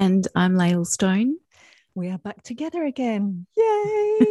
[0.00, 1.36] And I'm Lael Stone.
[1.94, 3.46] We are back together again.
[3.56, 4.28] Yay!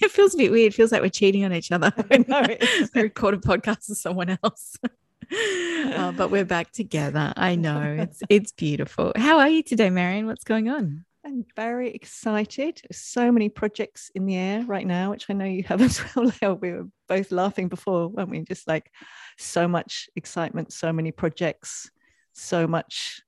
[0.00, 0.72] it feels a bit weird.
[0.72, 1.92] It feels like we're cheating on each other.
[2.10, 2.42] I know.
[2.94, 4.78] we record a podcast with someone else.
[5.94, 7.34] uh, but we're back together.
[7.36, 7.96] I know.
[7.98, 9.12] It's it's beautiful.
[9.14, 10.24] How are you today, Marion?
[10.24, 11.04] What's going on?
[11.22, 12.80] I'm very excited.
[12.92, 16.56] So many projects in the air right now, which I know you have as well.
[16.56, 18.40] We were both laughing before, weren't we?
[18.40, 18.90] Just like
[19.36, 21.90] so much excitement, so many projects,
[22.32, 23.20] so much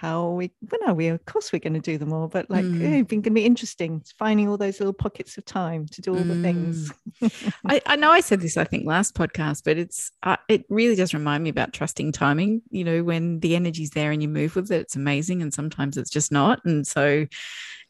[0.00, 2.64] how we when are we of course we're going to do them all but like
[2.64, 2.80] mm.
[2.80, 6.22] it's going to be interesting finding all those little pockets of time to do all
[6.22, 6.28] mm.
[6.28, 7.52] the things mm.
[7.66, 10.94] I, I, know i said this i think last podcast but it's uh, it really
[10.94, 14.56] does remind me about trusting timing you know when the energy's there and you move
[14.56, 17.26] with it it's amazing and sometimes it's just not and so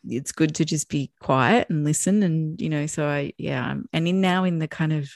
[0.09, 4.09] it's good to just be quiet and listen and you know so i yeah and
[4.09, 5.09] in now in the kind of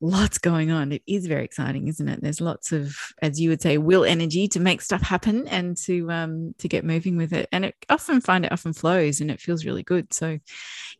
[0.00, 0.92] lots going on.
[0.92, 2.20] It is very exciting, isn't it?
[2.22, 6.10] There's lots of, as you would say, will energy to make stuff happen and to
[6.10, 7.48] um to get moving with it.
[7.52, 10.12] And it often find it often flows and it feels really good.
[10.12, 10.38] So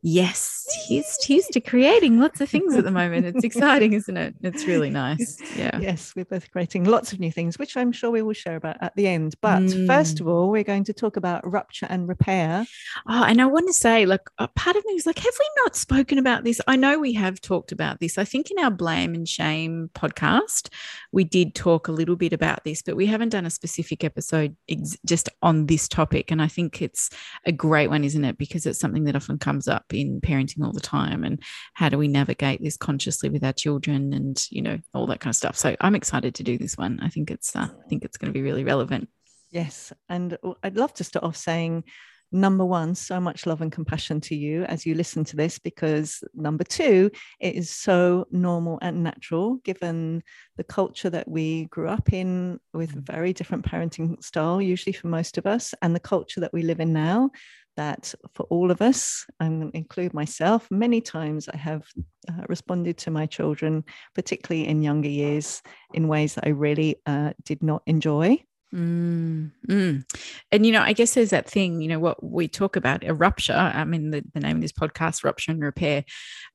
[0.03, 3.27] yes, here's here's to creating lots of things at the moment.
[3.27, 4.35] It's exciting, isn't it?
[4.43, 5.39] It's really nice.
[5.57, 5.79] Yeah.
[5.79, 8.77] Yes, we're both creating lots of new things, which I'm sure we will share about
[8.81, 9.35] at the end.
[9.41, 9.87] But mm.
[9.87, 12.67] first of all, we're going to talk about rupture and repair.
[13.09, 14.23] Oh, and I want to say, like,
[14.55, 16.61] part of me is like, have we not spoken about this?
[16.67, 18.19] I know we have talked about this.
[18.19, 20.69] I think in our Blame and Shame podcast,
[21.11, 24.57] we did talk a little bit about this, but we haven't done a specific episode
[24.69, 26.31] ex- just on this topic.
[26.31, 27.11] And I think it's
[27.47, 28.39] a great one, isn't it?
[28.39, 31.25] Because it's something that often comes up in parenting all the time.
[31.25, 31.43] And
[31.75, 35.33] how do we navigate this consciously with our children and, you know, all that kind
[35.33, 35.57] of stuff.
[35.57, 37.01] So I'm excited to do this one.
[37.03, 39.09] I think it's, uh, I think it's going to be really relevant.
[39.51, 39.93] Yes.
[40.09, 41.83] And I'd love to start off saying,
[42.33, 46.23] number one, so much love and compassion to you as you listen to this, because
[46.35, 47.11] number two,
[47.41, 50.23] it is so normal and natural given
[50.57, 53.07] the culture that we grew up in with mm.
[53.07, 56.81] very different parenting style, usually for most of us, and the culture that we live
[56.81, 57.31] in now.
[57.77, 61.85] That for all of us, I'm going to include myself, many times I have
[62.27, 63.85] uh, responded to my children,
[64.15, 65.61] particularly in younger years,
[65.93, 68.43] in ways that I really uh, did not enjoy.
[68.75, 70.05] Mm, mm.
[70.51, 73.15] And, you know, I guess there's that thing, you know, what we talk about a
[73.15, 73.55] rupture.
[73.55, 76.05] I mean, the, the name of this podcast, Rupture and Repair.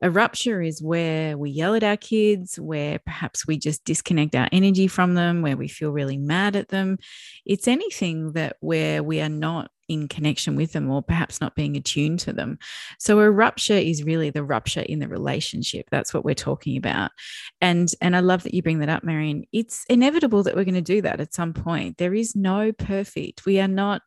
[0.02, 4.50] A rupture is where we yell at our kids, where perhaps we just disconnect our
[4.52, 6.98] energy from them, where we feel really mad at them.
[7.46, 11.76] It's anything that where we are not in connection with them or perhaps not being
[11.76, 12.58] attuned to them.
[13.00, 15.88] So a rupture is really the rupture in the relationship.
[15.92, 17.12] That's what we're talking about.
[17.60, 19.44] And and I love that you bring that up, Marion.
[19.52, 21.98] It's inevitable that we're going to do that at some point.
[21.98, 23.46] There is no perfect.
[23.46, 24.02] We are not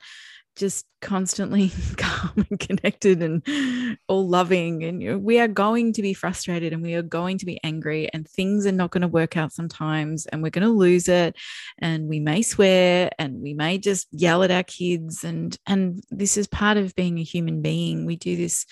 [0.57, 4.85] just constantly calm and connected and all loving.
[4.85, 7.61] And you know, we are going to be frustrated and we are going to be
[7.63, 11.09] angry and things are not going to work out sometimes and we're going to lose
[11.09, 11.37] it.
[11.79, 16.37] And we may swear and we may just yell at our kids and and this
[16.37, 18.07] is part of being a human being.
[18.07, 18.67] We do this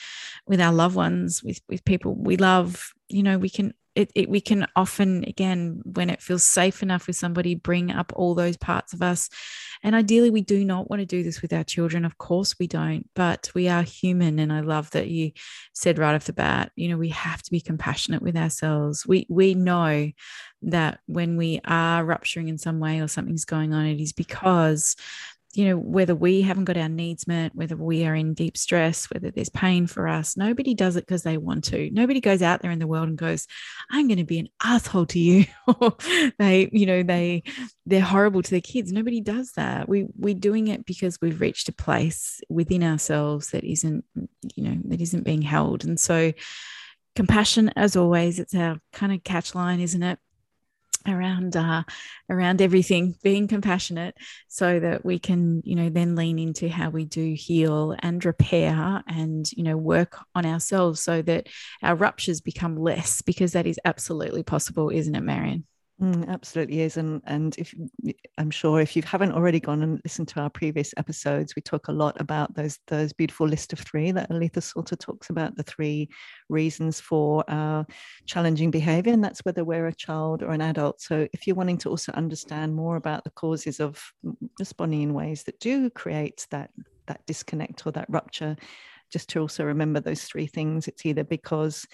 [0.47, 2.93] with our loved ones with with people we love.
[3.09, 7.07] You know we can it, it, we can often again when it feels safe enough
[7.07, 9.29] with somebody bring up all those parts of us.
[9.83, 12.05] And ideally we do not want to do this with our children.
[12.05, 15.33] Of course we don't but we are human and i love that you
[15.73, 19.07] said right off the bat you know we have to be compassionate with ourselves.
[19.07, 20.11] We we know
[20.63, 24.97] that when we are rupturing in some way or something's going on it is because
[25.55, 29.11] you know, whether we haven't got our needs met, whether we are in deep stress,
[29.11, 31.91] whether there's pain for us, nobody does it because they want to.
[31.91, 33.47] Nobody goes out there in the world and goes,
[33.91, 35.45] I'm going to be an asshole to you.
[36.39, 37.43] they, you know, they
[37.85, 38.93] they're horrible to their kids.
[38.93, 39.89] Nobody does that.
[39.89, 44.05] We we're doing it because we've reached a place within ourselves that isn't,
[44.55, 45.85] you know, that isn't being held.
[45.85, 46.33] And so
[47.15, 50.19] compassion as always, it's our kind of catch line, isn't it?
[51.07, 51.83] Around uh,
[52.29, 54.17] around everything being compassionate
[54.49, 59.03] so that we can you know then lean into how we do heal and repair
[59.07, 61.49] and you know work on ourselves so that
[61.83, 65.65] our ruptures become less because that is absolutely possible isn't it marion
[66.01, 67.75] Mm, absolutely is, and and if
[68.39, 71.87] I'm sure if you haven't already gone and listened to our previous episodes, we talk
[71.89, 75.63] a lot about those those beautiful list of three that Aletha Solter talks about the
[75.63, 76.09] three
[76.49, 77.87] reasons for our
[78.27, 81.01] challenging behavior, and that's whether we're a child or an adult.
[81.01, 84.03] So if you're wanting to also understand more about the causes of
[84.59, 86.71] responding in ways that do create that
[87.07, 88.57] that disconnect or that rupture
[89.13, 90.89] just to also remember those three things.
[90.89, 91.87] It's either because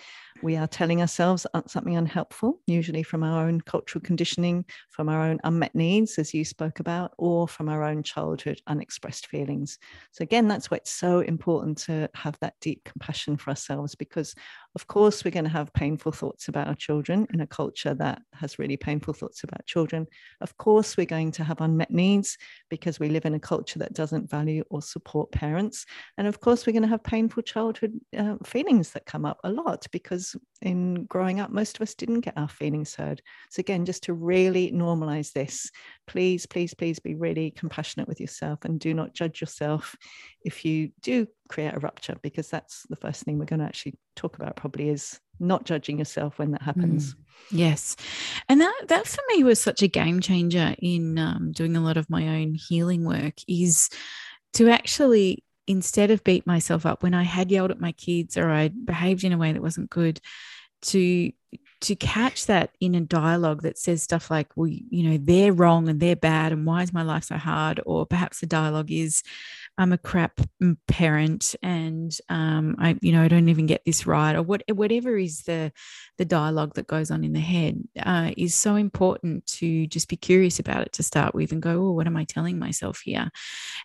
[0.42, 5.22] we are telling ourselves uh, something unhelpful, usually from our own cultural conditioning, from our
[5.22, 9.78] own unmet needs, as you spoke about, or from our own childhood unexpressed feelings.
[10.12, 14.34] So, again, that's why it's so important to have that deep compassion for ourselves because,
[14.78, 18.22] of course, we're going to have painful thoughts about our children in a culture that
[18.32, 20.06] has really painful thoughts about children.
[20.40, 22.38] Of course, we're going to have unmet needs
[22.70, 25.84] because we live in a culture that doesn't value or support parents.
[26.16, 29.50] And of course, we're going to have painful childhood uh, feelings that come up a
[29.50, 33.22] lot because in growing up, most of us didn't get our feelings heard.
[33.50, 35.70] So, again, just to really normalize this,
[36.06, 39.94] please, please, please be really compassionate with yourself and do not judge yourself
[40.42, 43.98] if you do create a rupture, because that's the first thing we're going to actually
[44.16, 47.14] talk about, probably is not judging yourself when that happens.
[47.14, 47.18] Mm,
[47.52, 47.96] yes.
[48.48, 51.96] And that, that for me was such a game changer in um, doing a lot
[51.96, 53.88] of my own healing work is
[54.54, 58.50] to actually instead of beat myself up when I had yelled at my kids or
[58.50, 60.20] I behaved in a way that wasn't good,
[60.80, 61.32] to
[61.80, 65.88] to catch that in a dialogue that says stuff like, well, you know, they're wrong
[65.88, 67.80] and they're bad, and why is my life so hard?
[67.86, 69.22] Or perhaps the dialogue is,
[69.78, 70.40] I'm a crap
[70.88, 75.16] parent and um, I, you know, I don't even get this right, or what, whatever
[75.16, 75.72] is the
[76.18, 80.16] the dialogue that goes on in the head uh, is so important to just be
[80.16, 83.30] curious about it to start with and go, oh, what am I telling myself here?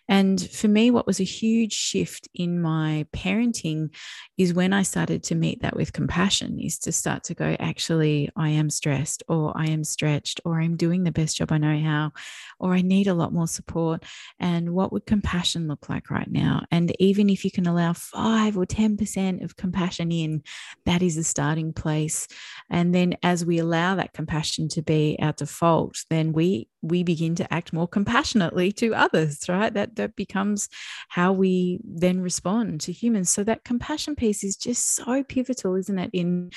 [0.08, 3.94] And for me, what was a huge shift in my parenting
[4.36, 8.30] is when I started to meet that with compassion, is to start to go, actually,
[8.34, 11.78] I am stressed, or I am stretched, or I'm doing the best job I know
[11.78, 12.10] how,
[12.58, 14.02] or I need a lot more support.
[14.40, 16.64] And what would compassion look like right now?
[16.70, 20.42] And even if you can allow five or 10% of compassion in,
[20.86, 22.28] that is a starting place.
[22.70, 27.34] And then as we allow that compassion to be our default then we we begin
[27.34, 29.72] to act more compassionately to others right?
[29.72, 30.68] That that becomes
[31.08, 33.30] how we then respond to humans.
[33.30, 36.50] So that compassion piece is just so pivotal isn't it in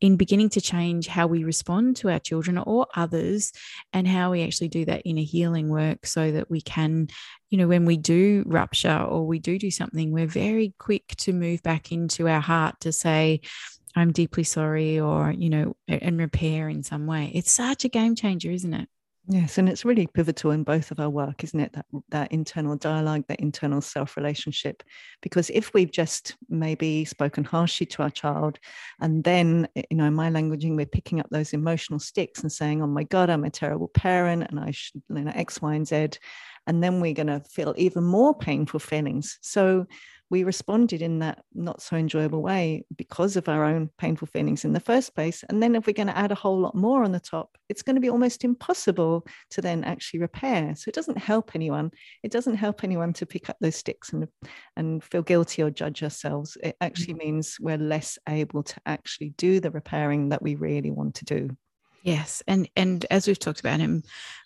[0.00, 3.52] in beginning to change how we respond to our children or others
[3.92, 7.08] and how we actually do that in a healing work so that we can
[7.54, 11.32] you know when we do rupture or we do do something we're very quick to
[11.32, 13.40] move back into our heart to say
[13.94, 17.30] I'm deeply sorry or, you know, and repair in some way.
[17.32, 18.88] It's such a game changer, isn't it?
[19.26, 21.72] Yes, and it's really pivotal in both of our work, isn't it?
[21.72, 24.82] That that internal dialogue, that internal self relationship.
[25.22, 28.58] Because if we've just maybe spoken harshly to our child,
[29.00, 32.82] and then eh, you know, my languaging, we're picking up those emotional sticks and saying,
[32.82, 35.88] "Oh my God, I'm a terrible parent, and I should, you know, X, Y, and
[35.88, 36.08] Z,"
[36.66, 39.38] and then we're going to feel even more painful feelings.
[39.40, 39.86] So
[40.34, 44.72] we responded in that not so enjoyable way because of our own painful feelings in
[44.72, 45.44] the first place.
[45.48, 47.82] And then if we're going to add a whole lot more on the top, it's
[47.82, 50.74] going to be almost impossible to then actually repair.
[50.74, 51.92] So it doesn't help anyone.
[52.24, 54.26] It doesn't help anyone to pick up those sticks and,
[54.76, 56.58] and feel guilty or judge ourselves.
[56.64, 57.34] It actually mm-hmm.
[57.34, 61.56] means we're less able to actually do the repairing that we really want to do.
[62.04, 64.02] Yes, and and as we've talked about in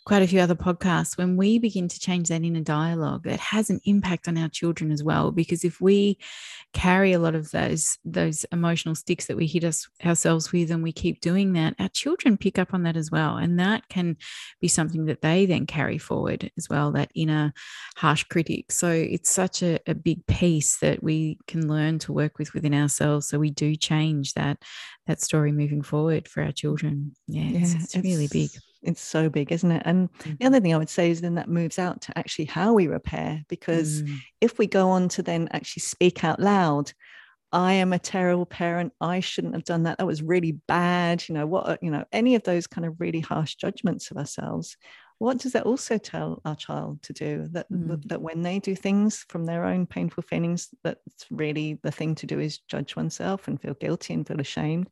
[0.08, 3.68] quite a few other podcasts, when we begin to change that inner dialogue, that has
[3.68, 5.30] an impact on our children as well.
[5.30, 6.16] Because if we
[6.72, 10.82] carry a lot of those those emotional sticks that we hit us ourselves with, and
[10.82, 14.16] we keep doing that, our children pick up on that as well, and that can
[14.62, 16.90] be something that they then carry forward as well.
[16.90, 17.52] That inner
[17.96, 18.72] harsh critic.
[18.72, 22.72] So it's such a, a big piece that we can learn to work with within
[22.72, 24.62] ourselves, so we do change that
[25.06, 27.14] that story moving forward for our children.
[27.26, 28.48] Yeah, yeah it's, it's, it's, really big.
[28.82, 29.82] It's so big, isn't it?
[29.84, 30.32] And mm-hmm.
[30.38, 32.86] the other thing I would say is then that moves out to actually how we
[32.86, 34.16] repair, because mm.
[34.40, 36.92] if we go on to then actually speak out loud,
[37.50, 38.92] I am a terrible parent.
[39.00, 39.98] I shouldn't have done that.
[39.98, 41.28] That was really bad.
[41.28, 44.76] You know, what, you know, any of those kind of really harsh judgments of ourselves
[45.18, 48.00] what does that also tell our child to do that mm.
[48.08, 52.26] that when they do things from their own painful feelings that's really the thing to
[52.26, 54.88] do is judge oneself and feel guilty and feel ashamed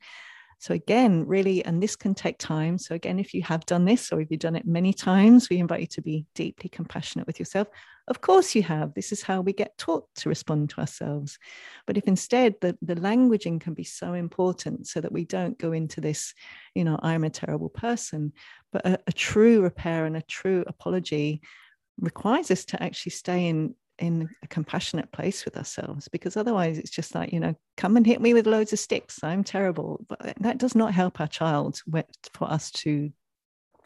[0.58, 4.12] so again really and this can take time so again if you have done this
[4.12, 7.38] or if you've done it many times we invite you to be deeply compassionate with
[7.38, 7.68] yourself
[8.08, 8.94] of course you have.
[8.94, 11.38] This is how we get taught to respond to ourselves.
[11.86, 15.72] But if instead the, the languaging can be so important so that we don't go
[15.72, 16.32] into this,
[16.74, 18.32] you know, I'm a terrible person,
[18.72, 21.40] but a, a true repair and a true apology
[21.98, 26.90] requires us to actually stay in in a compassionate place with ourselves because otherwise it's
[26.90, 30.04] just like you know come and hit me with loads of sticks i'm terrible.
[30.08, 31.80] But that does not help our child
[32.32, 33.10] for us to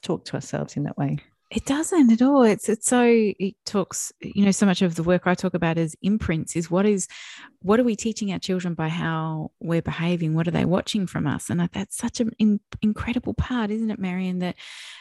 [0.02, 1.18] talk to ourselves in that way
[1.50, 2.42] It doesn't at all.
[2.44, 5.78] It's it's so it talks, you know, so much of the work I talk about
[5.78, 7.08] is imprints, is what is
[7.62, 10.34] what are we teaching our children by how we're behaving?
[10.34, 11.50] What are they watching from us?
[11.50, 14.38] And that's such an in, incredible part, isn't it, Marion?
[14.38, 14.54] That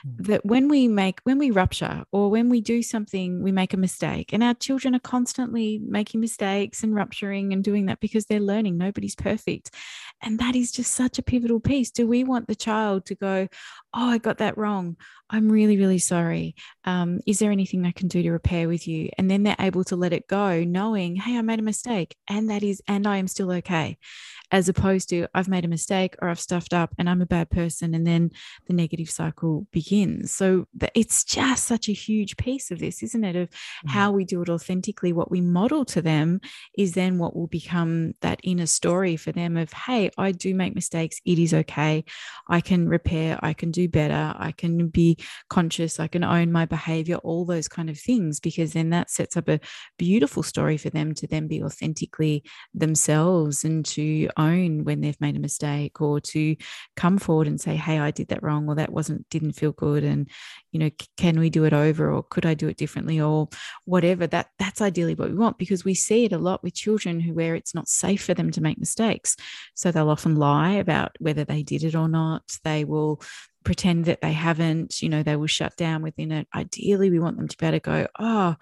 [0.06, 0.26] mm.
[0.26, 3.78] that when we make when we rupture or when we do something, we make a
[3.78, 8.40] mistake, and our children are constantly making mistakes and rupturing and doing that because they're
[8.40, 8.76] learning.
[8.76, 9.70] Nobody's perfect,
[10.24, 11.92] and that is just such a pivotal piece.
[11.92, 13.48] Do we want the child to go,
[13.94, 14.98] "Oh, I got that wrong.
[15.30, 16.39] I'm really, really sorry.
[16.86, 19.84] Um, is there anything I can do to repair with you?" And then they're able
[19.86, 23.18] to let it go, knowing, "Hey, I made a mistake," and that is, and I
[23.18, 23.98] am still okay,
[24.52, 27.50] as opposed to I've made a mistake or I've stuffed up and I'm a bad
[27.50, 27.94] person.
[27.94, 28.32] And then
[28.68, 30.34] the negative cycle begins.
[30.34, 30.66] So
[30.96, 33.36] it's just such a huge piece of this, isn't it?
[33.36, 33.90] Of mm-hmm.
[33.90, 35.14] how we do it authentically.
[35.14, 36.42] What we model to them
[36.76, 40.74] is then what will become that inner story for them of, hey, I do make
[40.74, 41.22] mistakes.
[41.26, 42.04] It is okay.
[42.48, 43.40] I can repair.
[43.42, 44.34] I can do better.
[44.36, 45.18] I can be
[45.50, 46.00] conscious.
[46.00, 49.50] I can own my behavior, all those kind of things, because then that sets up
[49.50, 49.60] a
[49.98, 52.44] beautiful story for them to then be authentically
[52.74, 56.56] themselves and to own when they've made a mistake or to
[56.96, 60.04] come forward and say hey i did that wrong or that wasn't didn't feel good
[60.04, 60.30] and
[60.72, 62.12] you know can we do it over?
[62.12, 63.20] or could i do it differently?
[63.20, 63.48] or
[63.86, 64.28] whatever.
[64.28, 67.34] That that's ideally what we want because we see it a lot with children who
[67.34, 69.36] where it's not safe for them to make mistakes.
[69.76, 72.44] So they'll often lie about whether they did it or not.
[72.64, 73.22] They will
[73.70, 77.38] pretend that they haven't you know they will shut down within it ideally we want
[77.38, 78.56] them to be able to go oh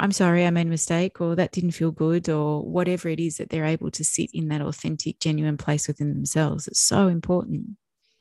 [0.00, 3.36] I'm sorry, I made a mistake, or that didn't feel good, or whatever it is
[3.36, 6.66] that they're able to sit in that authentic, genuine place within themselves.
[6.66, 7.76] It's so important.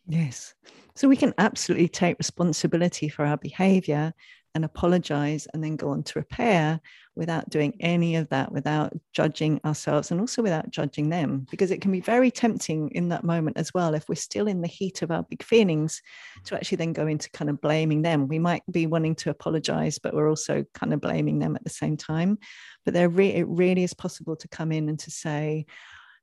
[0.05, 0.55] Yes.
[0.95, 4.13] So we can absolutely take responsibility for our behavior
[4.56, 6.79] and apologize and then go on to repair
[7.15, 11.46] without doing any of that, without judging ourselves and also without judging them.
[11.51, 14.62] Because it can be very tempting in that moment as well, if we're still in
[14.62, 16.01] the heat of our big feelings,
[16.46, 18.27] to actually then go into kind of blaming them.
[18.27, 21.70] We might be wanting to apologize, but we're also kind of blaming them at the
[21.70, 22.38] same time.
[22.86, 25.65] But there re- it really is possible to come in and to say,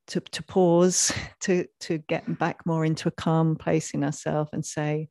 [0.08, 4.64] to, to pause, to, to get back more into a calm place in ourselves and
[4.64, 5.08] say,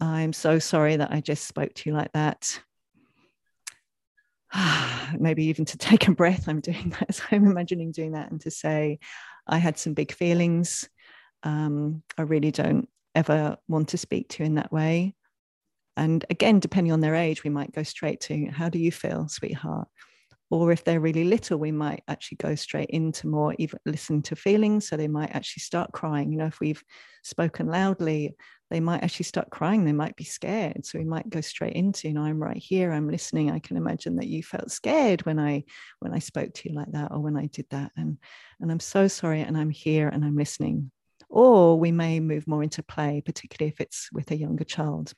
[0.00, 2.60] I'm so sorry that I just spoke to you like that.
[5.18, 6.48] maybe even to take a breath.
[6.48, 7.14] I'm doing that.
[7.14, 8.98] So I'm imagining doing that and to say,
[9.46, 10.88] I had some big feelings.
[11.42, 15.14] Um, I really don't ever want to speak to you in that way.
[15.96, 19.28] And again, depending on their age, we might go straight to, How do you feel,
[19.28, 19.88] sweetheart?
[20.54, 24.36] Or if they're really little, we might actually go straight into more, even listen to
[24.36, 24.86] feelings.
[24.86, 26.30] So they might actually start crying.
[26.30, 26.80] You know, if we've
[27.24, 28.36] spoken loudly,
[28.70, 29.84] they might actually start crying.
[29.84, 30.86] They might be scared.
[30.86, 33.50] So we might go straight into, you know, I'm right here, I'm listening.
[33.50, 35.64] I can imagine that you felt scared when I
[35.98, 37.90] when I spoke to you like that or when I did that.
[37.96, 38.18] And
[38.60, 40.92] and I'm so sorry and I'm here and I'm listening.
[41.28, 45.14] Or we may move more into play, particularly if it's with a younger child.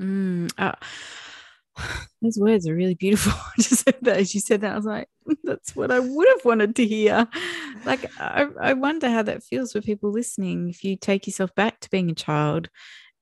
[0.00, 0.72] Mm, uh,
[2.22, 3.32] those words are really beautiful.
[3.58, 5.08] Just as you said that, I was like,
[5.44, 7.28] that's what I would have wanted to hear.
[7.84, 10.68] Like, I, I wonder how that feels for people listening.
[10.68, 12.68] If you take yourself back to being a child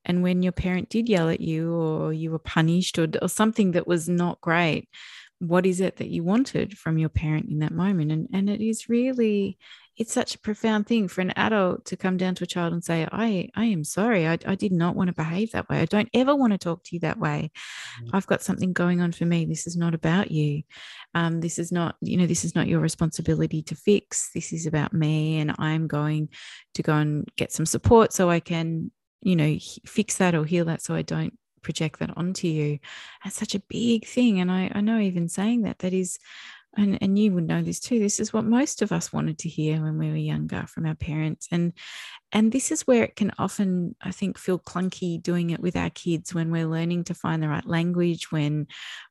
[0.04, 3.72] and when your parent did yell at you or you were punished or, or something
[3.72, 4.88] that was not great,
[5.40, 8.12] what is it that you wanted from your parent in that moment?
[8.12, 9.58] And, and it is really
[9.98, 12.84] it's such a profound thing for an adult to come down to a child and
[12.84, 14.28] say, I, I am sorry.
[14.28, 15.80] I, I did not want to behave that way.
[15.80, 17.50] I don't ever want to talk to you that way.
[18.00, 18.14] Mm-hmm.
[18.14, 19.44] I've got something going on for me.
[19.44, 20.62] This is not about you.
[21.14, 24.30] Um, this is not, you know, this is not your responsibility to fix.
[24.32, 25.40] This is about me.
[25.40, 26.28] And I'm going
[26.74, 28.92] to go and get some support so I can,
[29.22, 31.36] you know, fix that or heal that so I don't
[31.68, 32.78] project that onto you.
[33.22, 34.40] That's such a big thing.
[34.40, 36.18] And I, I know even saying that, that is
[36.76, 39.48] and and you would know this too this is what most of us wanted to
[39.48, 41.72] hear when we were younger from our parents and
[42.32, 45.90] and this is where it can often i think feel clunky doing it with our
[45.90, 48.66] kids when we're learning to find the right language when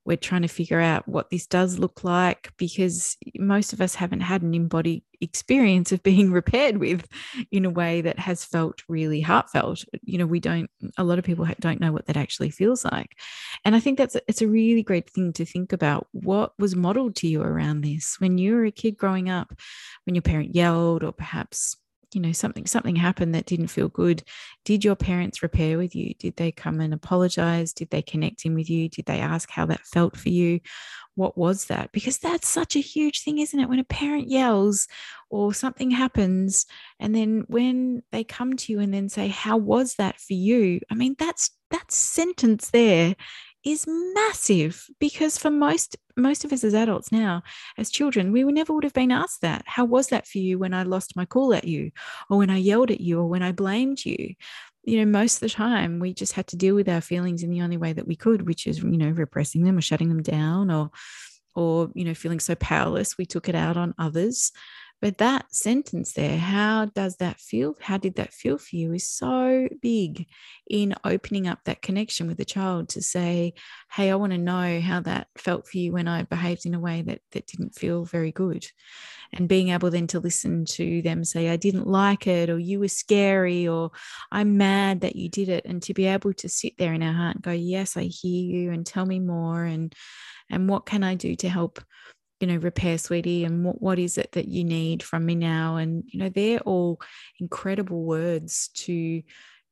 [0.05, 4.21] we're trying to figure out what this does look like because most of us haven't
[4.21, 7.07] had an embodied experience of being repaired with
[7.51, 9.83] in a way that has felt really heartfelt.
[10.03, 13.17] You know we don't a lot of people don't know what that actually feels like.
[13.65, 17.15] And i think that's it's a really great thing to think about what was modeled
[17.17, 18.15] to you around this.
[18.19, 19.53] When you were a kid growing up
[20.05, 21.75] when your parent yelled or perhaps
[22.13, 24.23] you know something something happened that didn't feel good.
[24.65, 26.13] Did your parents repair with you?
[26.15, 27.73] Did they come and apologize?
[27.73, 28.89] Did they connect in with you?
[28.89, 30.59] Did they ask how that felt for you?
[31.15, 31.91] What was that?
[31.91, 33.69] Because that's such a huge thing isn't it?
[33.69, 34.87] When a parent yells
[35.29, 36.65] or something happens
[36.99, 40.79] and then when they come to you and then say how was that for you?
[40.89, 43.15] I mean that's that sentence there
[43.67, 47.43] is massive because for most most of us as adults now
[47.77, 50.73] as children we never would have been asked that how was that for you when
[50.73, 51.91] i lost my cool at you
[52.29, 54.33] or when i yelled at you or when i blamed you
[54.87, 57.49] you know, most of the time we just had to deal with our feelings in
[57.49, 60.23] the only way that we could, which is, you know, repressing them or shutting them
[60.23, 60.91] down or,
[61.55, 63.17] or, you know, feeling so powerless.
[63.17, 64.53] We took it out on others.
[64.99, 67.75] But that sentence there, how does that feel?
[67.79, 68.93] How did that feel for you?
[68.93, 70.25] Is so big
[70.67, 73.53] in opening up that connection with the child to say,
[73.91, 76.79] Hey, I want to know how that felt for you when I behaved in a
[76.79, 78.65] way that, that didn't feel very good.
[79.31, 82.79] And being able then to listen to them say, I didn't like it, or you
[82.79, 83.91] were scary, or
[84.31, 85.65] I'm mad that you did it.
[85.65, 88.61] And to be able to sit there in our heart and go, Yes, I hear
[88.61, 89.63] you, and tell me more.
[89.63, 89.93] And
[90.49, 91.81] and what can I do to help
[92.39, 95.77] you know repair sweetie and what, what is it that you need from me now
[95.77, 96.99] and you know they're all
[97.39, 99.21] incredible words to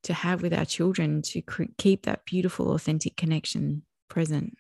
[0.04, 1.42] to have with our children to
[1.78, 4.56] keep that beautiful authentic connection present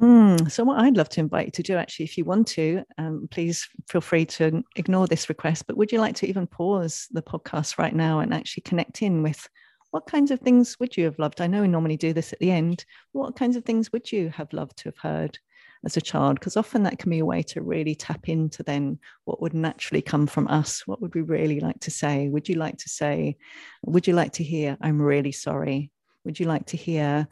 [0.00, 2.84] Mm, so, what I'd love to invite you to do, actually, if you want to,
[2.98, 5.66] um, please feel free to ignore this request.
[5.66, 9.24] But would you like to even pause the podcast right now and actually connect in
[9.24, 9.48] with
[9.90, 11.40] what kinds of things would you have loved?
[11.40, 12.84] I know we normally do this at the end.
[13.10, 15.38] What kinds of things would you have loved to have heard
[15.84, 18.98] as a child because often that can be a way to really tap into then
[19.24, 20.86] what would naturally come from us.
[20.86, 22.28] What would we really like to say?
[22.28, 23.36] Would you like to say
[23.84, 25.90] would you like to hear i'm really sorry?
[26.24, 27.28] Would you like to hear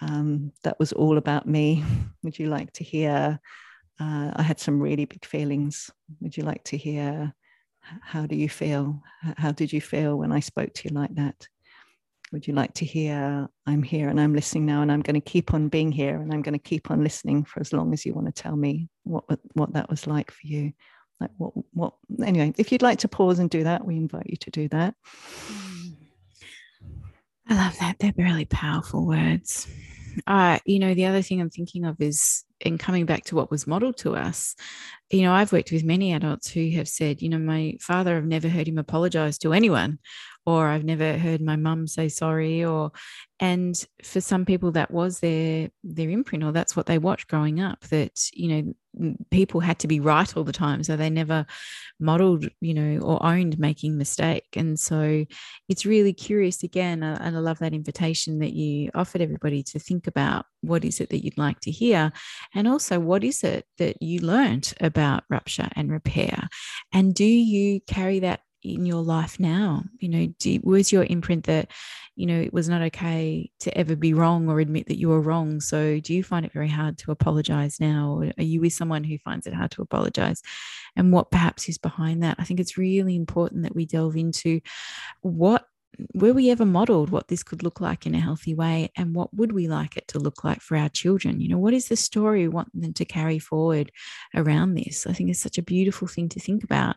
[0.00, 1.84] um, that was all about me?
[2.22, 3.40] Would you like to hear
[4.00, 5.90] uh, i had some really big feelings?
[6.20, 7.34] Would you like to hear
[8.02, 9.02] how do you feel?
[9.36, 11.48] How did you feel when i spoke to you like that
[12.32, 15.20] would you like to hear i'm here and i'm listening now and i'm going to
[15.20, 18.04] keep on being here and i'm going to keep on listening for as long as
[18.04, 20.72] you want to tell me what what that was like for you?
[21.20, 21.94] Like what what
[22.24, 24.94] anyway if you'd like to pause and do that we invite you to do that.
[27.50, 27.96] I love that.
[27.98, 29.66] They're really powerful words.
[30.26, 33.52] Uh you know the other thing i'm thinking of is in coming back to what
[33.52, 34.56] was modeled to us
[35.10, 38.24] you know i've worked with many adults who have said you know my father i've
[38.24, 39.96] never heard him apologize to anyone
[40.48, 42.90] or I've never heard my mum say sorry or
[43.38, 47.60] and for some people that was their their imprint or that's what they watched growing
[47.60, 50.82] up that you know people had to be right all the time.
[50.82, 51.44] So they never
[52.00, 54.46] modeled you know or owned making mistake.
[54.56, 55.26] And so
[55.68, 60.06] it's really curious again and I love that invitation that you offered everybody to think
[60.06, 62.10] about what is it that you'd like to hear
[62.54, 66.48] and also what is it that you learned about rupture and repair?
[66.90, 69.84] And do you carry that in your life now?
[69.98, 71.70] You know, do, was your imprint that,
[72.16, 75.20] you know, it was not okay to ever be wrong or admit that you were
[75.20, 75.60] wrong?
[75.60, 78.18] So do you find it very hard to apologize now?
[78.18, 80.42] Or are you with someone who finds it hard to apologize?
[80.96, 82.36] And what perhaps is behind that?
[82.38, 84.60] I think it's really important that we delve into
[85.20, 85.66] what
[86.14, 89.32] were we ever modeled what this could look like in a healthy way and what
[89.34, 91.40] would we like it to look like for our children?
[91.40, 93.90] You know what is the story we want them to carry forward
[94.34, 95.06] around this?
[95.06, 96.96] I think it's such a beautiful thing to think about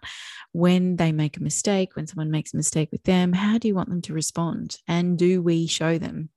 [0.51, 3.75] when they make a mistake when someone makes a mistake with them how do you
[3.75, 4.77] want them to respond?
[4.87, 6.29] And do we show them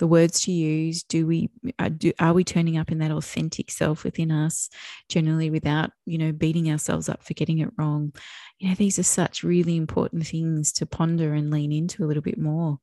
[0.00, 3.12] the words to use do we are, uh, do, are we turning up in that
[3.12, 4.70] authentic self within us
[5.08, 8.12] generally without you know beating ourselves up for getting it wrong?
[8.58, 12.22] You know these are such really important things to ponder and lean into a little
[12.22, 12.80] bit more.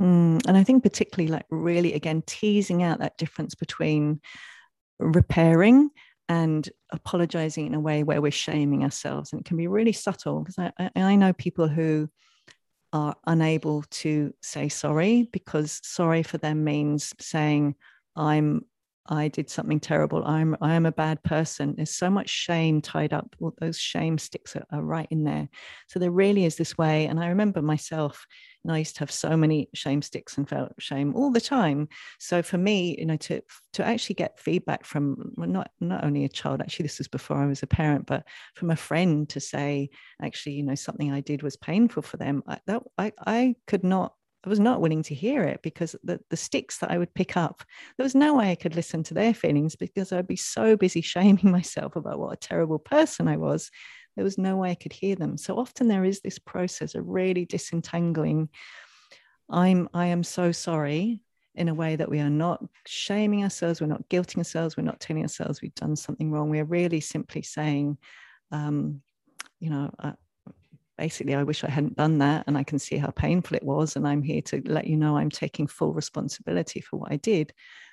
[0.00, 4.20] Mm, and i think particularly like really again teasing out that difference between
[4.98, 5.88] repairing
[6.28, 9.32] and apologizing in a way where we're shaming ourselves.
[9.32, 12.08] And it can be really subtle because I, I, I know people who
[12.94, 17.74] are unable to say sorry because sorry for them means saying
[18.16, 18.64] i'm
[19.06, 23.12] i did something terrible i'm i am a bad person there's so much shame tied
[23.12, 25.48] up well, those shame sticks are, are right in there
[25.88, 28.26] so there really is this way and i remember myself
[28.64, 31.88] and I used to have so many shame sticks and felt shame all the time.
[32.18, 33.42] So for me, you know, to
[33.74, 37.46] to actually get feedback from not not only a child, actually this was before I
[37.46, 39.90] was a parent, but from a friend to say,
[40.22, 42.42] actually, you know, something I did was painful for them.
[42.48, 44.14] I, that I I could not
[44.44, 47.36] I was not willing to hear it because the, the sticks that I would pick
[47.36, 47.64] up,
[47.96, 51.00] there was no way I could listen to their feelings because I'd be so busy
[51.02, 53.70] shaming myself about what a terrible person I was
[54.16, 55.36] there was no way I could hear them.
[55.36, 58.48] So often there is this process of really disentangling.
[59.50, 61.20] I'm I am so sorry
[61.54, 65.00] in a way that we are not shaming ourselves, we're not guilting ourselves, we're not
[65.00, 66.50] telling ourselves we've done something wrong.
[66.50, 67.98] We're really simply saying,
[68.50, 69.02] um,
[69.60, 70.12] you know, uh,
[70.98, 73.96] basically, I wish I hadn't done that, and I can see how painful it was,
[73.96, 77.52] and I'm here to let you know I'm taking full responsibility for what I did,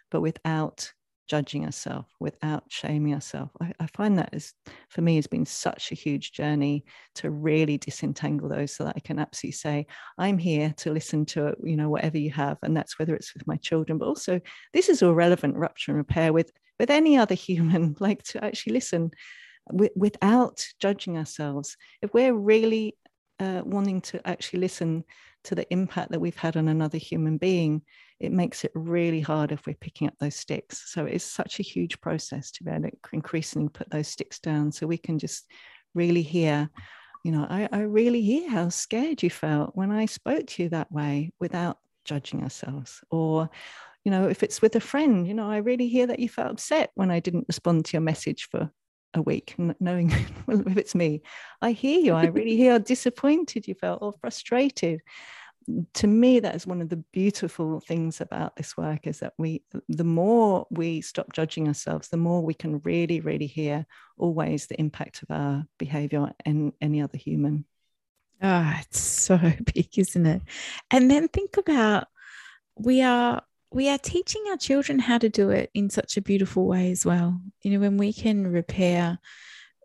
[0.10, 0.92] but without
[1.32, 3.52] judging ourselves, without shaming ourselves.
[3.62, 4.54] I, I, find that is,
[4.90, 6.84] for me, has been such a huge journey
[7.16, 9.88] to really disentangle those so that I can absolutely say,
[10.18, 12.58] I'm here to listen to, you know, whatever you have.
[12.64, 14.42] And that's whether it's with my children, but also
[14.74, 18.74] this is all relevant rupture and repair with, with any other human, like to actually
[18.74, 19.12] listen
[19.72, 21.78] w- without judging ourselves.
[22.02, 22.96] If we're really
[23.40, 25.04] uh, wanting to actually listen
[25.44, 27.82] to the impact that we've had on another human being,
[28.20, 30.94] it makes it really hard if we're picking up those sticks.
[30.94, 34.72] So it's such a huge process to be able to increasingly put those sticks down
[34.72, 35.48] so we can just
[35.96, 36.70] really hear,
[37.24, 40.70] you know, I, I really hear how scared you felt when I spoke to you
[40.70, 43.02] that way without judging ourselves.
[43.10, 43.50] Or,
[44.06, 46.52] you know, if it's with a friend, you know, I really hear that you felt
[46.52, 48.72] upset when I didn't respond to your message for
[49.14, 50.10] a week, knowing
[50.48, 51.22] well, if it's me,
[51.62, 52.14] I hear you.
[52.14, 55.02] I really hear how disappointed you felt or frustrated.
[55.96, 59.64] To me that is one of the beautiful things about this work is that we
[59.88, 63.86] the more we stop judging ourselves the more we can really really hear
[64.18, 67.66] always the impact of our behavior and any other human.
[68.42, 69.38] Ah oh, it's so
[69.74, 70.42] big isn't it?
[70.90, 72.08] And then think about
[72.76, 76.66] we are we are teaching our children how to do it in such a beautiful
[76.66, 79.20] way as well you know when we can repair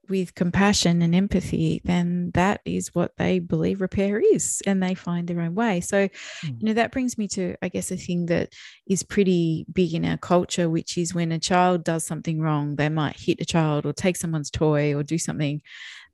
[0.08, 5.26] with compassion and empathy, then that is what they believe repair is, and they find
[5.26, 5.80] their own way.
[5.80, 6.10] So, mm.
[6.42, 8.52] you know, that brings me to, I guess, a thing that
[8.86, 12.88] is pretty big in our culture, which is when a child does something wrong, they
[12.88, 15.62] might hit a child or take someone's toy or do something.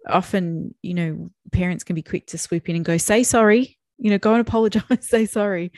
[0.09, 4.11] Often, you know, parents can be quick to swoop in and go, say sorry, you
[4.11, 5.73] know, go and apologize, say sorry.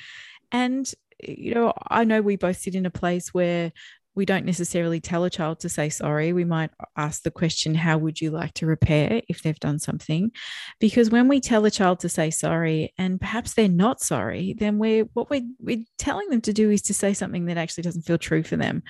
[0.53, 0.91] And
[1.23, 3.73] you know, I know we both sit in a place where
[4.17, 6.33] we don't necessarily tell a child to say sorry.
[6.33, 10.31] We might ask the question, How would you like to repair if they've done something?
[10.79, 14.79] Because when we tell a child to say sorry and perhaps they're not sorry, then
[14.79, 18.03] we're what we're, we're telling them to do is to say something that actually doesn't
[18.03, 18.83] feel true for them.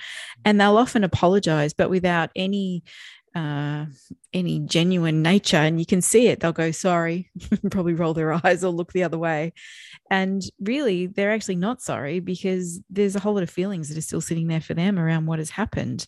[0.43, 2.83] And they'll often apologize, but without any
[3.35, 3.85] uh,
[4.33, 7.29] any genuine nature and you can see it they'll go sorry
[7.71, 9.53] probably roll their eyes or look the other way
[10.09, 14.01] and really they're actually not sorry because there's a whole lot of feelings that are
[14.01, 16.07] still sitting there for them around what has happened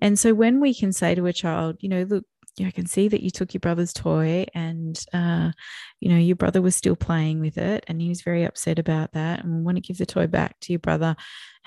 [0.00, 2.24] and so when we can say to a child you know look
[2.66, 5.52] I can see that you took your brother's toy and, uh,
[6.00, 9.12] you know, your brother was still playing with it and he was very upset about
[9.12, 9.44] that.
[9.44, 11.16] And we want to give the toy back to your brother.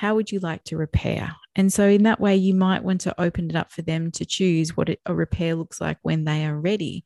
[0.02, 1.36] How would you like to repair?
[1.56, 4.26] And so, in that way, you might want to open it up for them to
[4.26, 7.04] choose what a repair looks like when they are ready.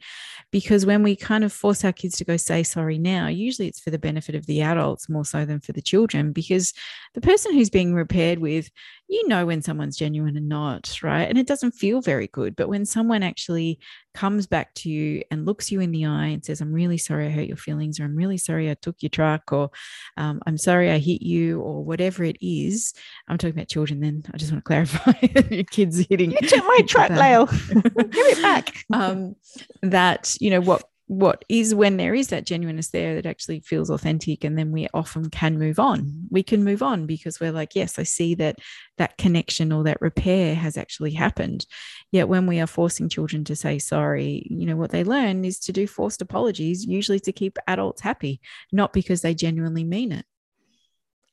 [0.50, 3.82] Because when we kind of force our kids to go say sorry now, usually it's
[3.82, 6.72] for the benefit of the adults more so than for the children, because
[7.16, 8.70] the person who's being repaired with,
[9.10, 11.28] you know, when someone's genuine and not, right?
[11.28, 12.56] And it doesn't feel very good.
[12.56, 13.78] But when someone actually
[14.16, 17.28] comes back to you and looks you in the eye and says, I'm really sorry
[17.28, 19.70] I hurt your feelings, or I'm really sorry I took your truck, or
[20.18, 22.94] um, I'm sorry I hit you, or whatever it is.
[23.28, 24.24] I'm talking about children then.
[24.34, 25.14] I just want to clarify
[25.52, 26.32] your kids hitting.
[26.32, 27.46] You took my truck, Leo.
[27.74, 28.86] Give it back.
[28.92, 29.36] um,
[29.84, 33.92] that, you know, what what is when there is that genuineness there that actually feels
[33.92, 36.28] authentic and then we often can move on.
[36.32, 38.58] We can move on because we're like yes i see that
[38.98, 41.66] that connection or that repair has actually happened.
[42.12, 45.60] Yet when we are forcing children to say sorry you know what they learn is
[45.60, 48.42] to do forced apologies usually to keep adults happy
[48.72, 50.26] not because they genuinely mean it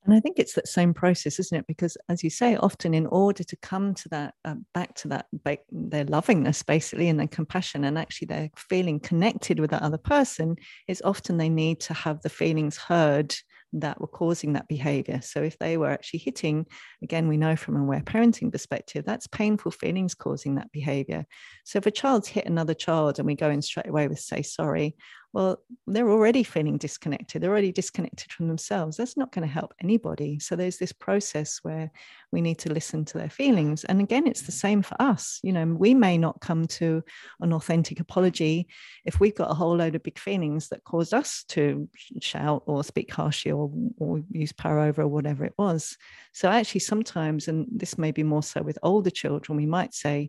[0.05, 1.67] and I think it's that same process, isn't it?
[1.69, 5.27] Because as you say, often in order to come to that, uh, back to that,
[5.71, 10.57] their lovingness basically and their compassion, and actually they're feeling connected with that other person,
[10.89, 13.35] is often they need to have the feelings heard
[13.75, 15.21] that were causing that behavior.
[15.23, 16.67] So if they were actually hitting,
[17.03, 21.25] again, we know from a aware parenting perspective, that's painful feelings causing that behavior.
[21.65, 24.43] So if a child's hit another child and we go in straight away with say
[24.43, 24.97] sorry,
[25.33, 27.43] well, they're already feeling disconnected.
[27.43, 28.99] They're already disconnected from themselves.
[28.99, 30.39] That's not going to help anybody.
[30.39, 31.91] So there's this process where
[32.33, 33.85] we need to listen to their feelings.
[33.85, 34.61] And again, it's the mm.
[34.61, 35.41] same for us.
[35.43, 37.03] You know, we may not come to
[37.41, 38.69] an authentic apology
[39.07, 41.89] if we've got a whole load of big feelings that caused us to
[42.21, 45.97] shout or speak harshly or, or use power over or whatever it was.
[46.35, 50.29] So actually, sometimes, and this may be more so with older children, we might say,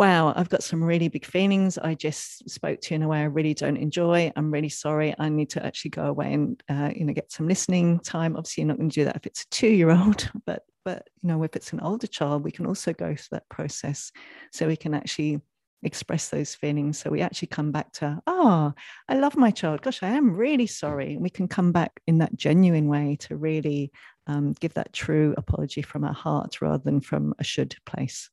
[0.00, 1.76] wow, I've got some really big feelings.
[1.76, 4.32] I just spoke to in a way I really don't enjoy.
[4.34, 5.14] I'm really sorry.
[5.18, 8.34] I need to actually go away and uh, you know get some listening time.
[8.34, 11.42] Obviously, you're not going to do that if it's a two-year-old, but but you know
[11.42, 14.10] if it's an older child, we can also go through that process,
[14.52, 15.42] so we can actually
[15.82, 16.98] express those feelings.
[16.98, 18.72] So we actually come back to, oh,
[19.06, 19.82] I love my child.
[19.82, 21.12] Gosh, I am really sorry.
[21.12, 23.90] And we can come back in that genuine way to really
[24.26, 28.30] um, give that true apology from our heart rather than from a should place.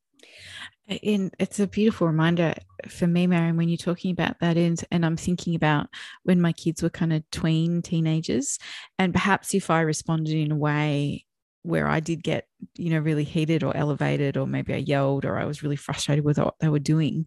[0.88, 2.54] And it's a beautiful reminder
[2.88, 4.56] for me, Marion, when you're talking about that.
[4.56, 5.88] And I'm thinking about
[6.22, 8.58] when my kids were kind of tween teenagers.
[8.98, 11.26] And perhaps if I responded in a way
[11.62, 15.36] where I did get, you know, really heated or elevated, or maybe I yelled or
[15.36, 17.26] I was really frustrated with what they were doing,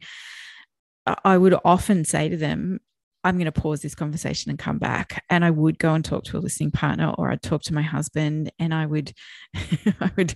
[1.06, 2.80] I would often say to them,
[3.24, 5.24] I'm going to pause this conversation and come back.
[5.30, 7.84] And I would go and talk to a listening partner or I'd talk to my
[7.84, 9.14] husband and I would,
[9.56, 10.36] I would,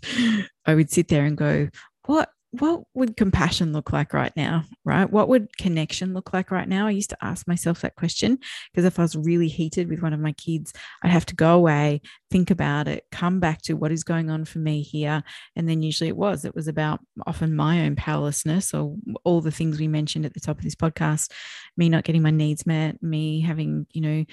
[0.66, 1.70] I would sit there and go,
[2.06, 4.64] what what would compassion look like right now?
[4.84, 5.10] Right?
[5.10, 6.88] What would connection look like right now?
[6.88, 8.40] I used to ask myself that question
[8.72, 11.56] because if I was really heated with one of my kids, I'd have to go
[11.56, 15.24] away, think about it, come back to what is going on for me here.
[15.56, 19.52] And then usually it was, it was about often my own powerlessness or all the
[19.52, 21.32] things we mentioned at the top of this podcast,
[21.78, 24.26] me not getting my needs met, me having, you know,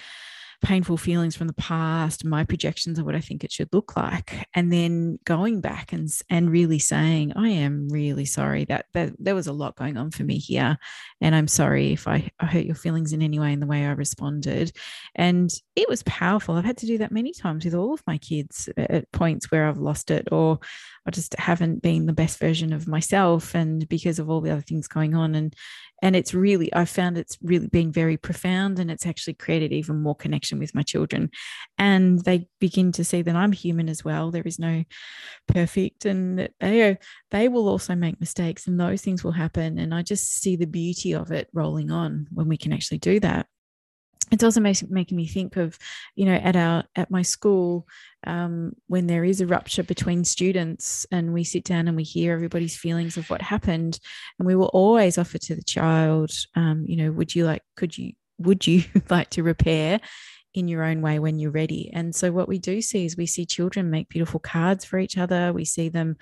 [0.63, 4.47] painful feelings from the past, my projections of what I think it should look like,
[4.55, 9.35] and then going back and and really saying, I am really sorry that, that there
[9.35, 10.79] was a lot going on for me here,
[11.21, 13.85] and I'm sorry if I, I hurt your feelings in any way in the way
[13.85, 14.73] I responded,
[15.15, 16.55] and it was powerful.
[16.55, 19.69] I've had to do that many times with all of my kids at points where
[19.69, 20.61] I've lost it or
[21.07, 24.63] I just haven't been the best version of myself, and because of all the other
[24.63, 25.55] things going on, and
[26.03, 30.03] and it's really i found it's really been very profound and it's actually created even
[30.03, 31.31] more connection with my children.
[31.79, 34.31] And they begin to see that i'm human as well.
[34.31, 34.85] There is no
[35.47, 36.05] perfect.
[36.05, 36.99] And they
[37.31, 39.79] they will also make mistakes and those things will happen.
[39.79, 43.21] And i just see the beauty of it rolling on when we can actually do
[43.21, 43.47] that
[44.33, 45.79] it's also making me think of
[46.17, 47.87] you know at our at my school
[48.27, 52.33] um, when there is a rupture between students and we sit down and we hear
[52.33, 54.01] everybody's feelings of what happened
[54.39, 57.97] and we will always offer to the child um, you know would you like could
[57.97, 60.01] you would you like to repair
[60.55, 61.91] in your own way when you're ready.
[61.93, 65.17] And so what we do see is we see children make beautiful cards for each
[65.17, 65.53] other.
[65.53, 66.17] We see them,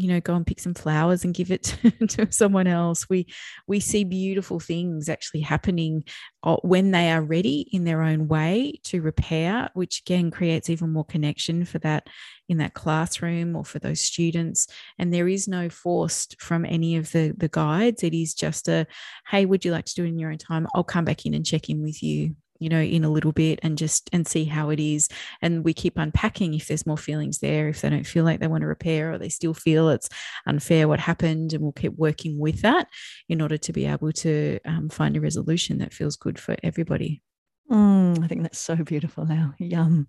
[0.00, 3.08] you know, go and pick some flowers and give it to, to someone else.
[3.08, 3.26] We
[3.66, 6.04] we see beautiful things actually happening
[6.42, 10.92] uh, when they are ready in their own way to repair, which again creates even
[10.92, 12.08] more connection for that
[12.48, 14.68] in that classroom or for those students.
[14.98, 18.02] And there is no forced from any of the the guides.
[18.02, 18.86] It is just a,
[19.28, 20.66] hey, would you like to do it in your own time?
[20.74, 23.58] I'll come back in and check in with you you know in a little bit
[23.62, 25.08] and just and see how it is
[25.42, 28.46] and we keep unpacking if there's more feelings there if they don't feel like they
[28.46, 30.08] want to repair or they still feel it's
[30.46, 32.88] unfair what happened and we'll keep working with that
[33.28, 37.22] in order to be able to um, find a resolution that feels good for everybody
[37.70, 39.52] Mm, I think that's so beautiful now.
[39.58, 40.06] Yum.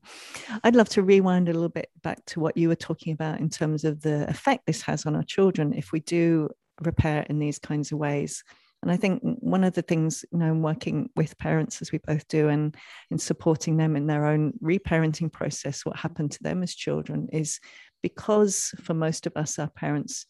[0.64, 3.50] I'd love to rewind a little bit back to what you were talking about in
[3.50, 6.50] terms of the effect this has on our children if we do
[6.82, 8.44] repair in these kinds of ways.
[8.88, 12.26] And I think one of the things, you know, working with parents as we both
[12.30, 12.74] do and
[13.12, 17.60] in supporting them in their own reparenting process, what happened to them as children is
[18.02, 20.26] because for most of us, our parents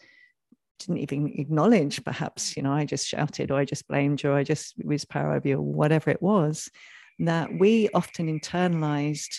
[0.79, 4.37] didn't even acknowledge, perhaps, you know, I just shouted or I just blamed you or
[4.37, 6.71] I just was power over you or whatever it was,
[7.19, 9.37] that we often internalized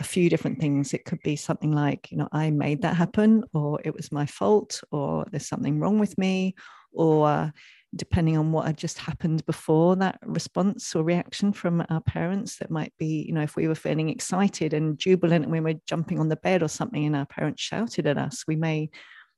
[0.00, 0.94] a few different things.
[0.94, 4.24] It could be something like, you know, I made that happen, or it was my
[4.24, 6.54] fault, or there's something wrong with me,
[6.92, 7.52] or
[7.96, 12.70] depending on what had just happened before that response or reaction from our parents that
[12.70, 16.18] might be you know if we were feeling excited and jubilant and we were jumping
[16.18, 18.88] on the bed or something and our parents shouted at us we may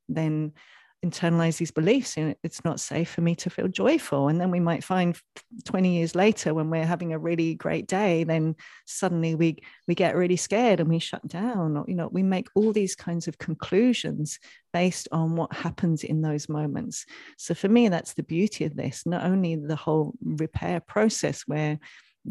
[0.08, 0.52] then
[1.04, 4.28] internalize these beliefs and it's not safe for me to feel joyful.
[4.28, 5.18] And then we might find
[5.64, 8.56] 20 years later when we're having a really great day then
[8.87, 12.48] suddenly we we get really scared and we shut down or you know we make
[12.54, 14.38] all these kinds of conclusions
[14.72, 17.06] based on what happens in those moments.
[17.37, 19.04] So for me that's the beauty of this.
[19.06, 21.78] Not only the whole repair process where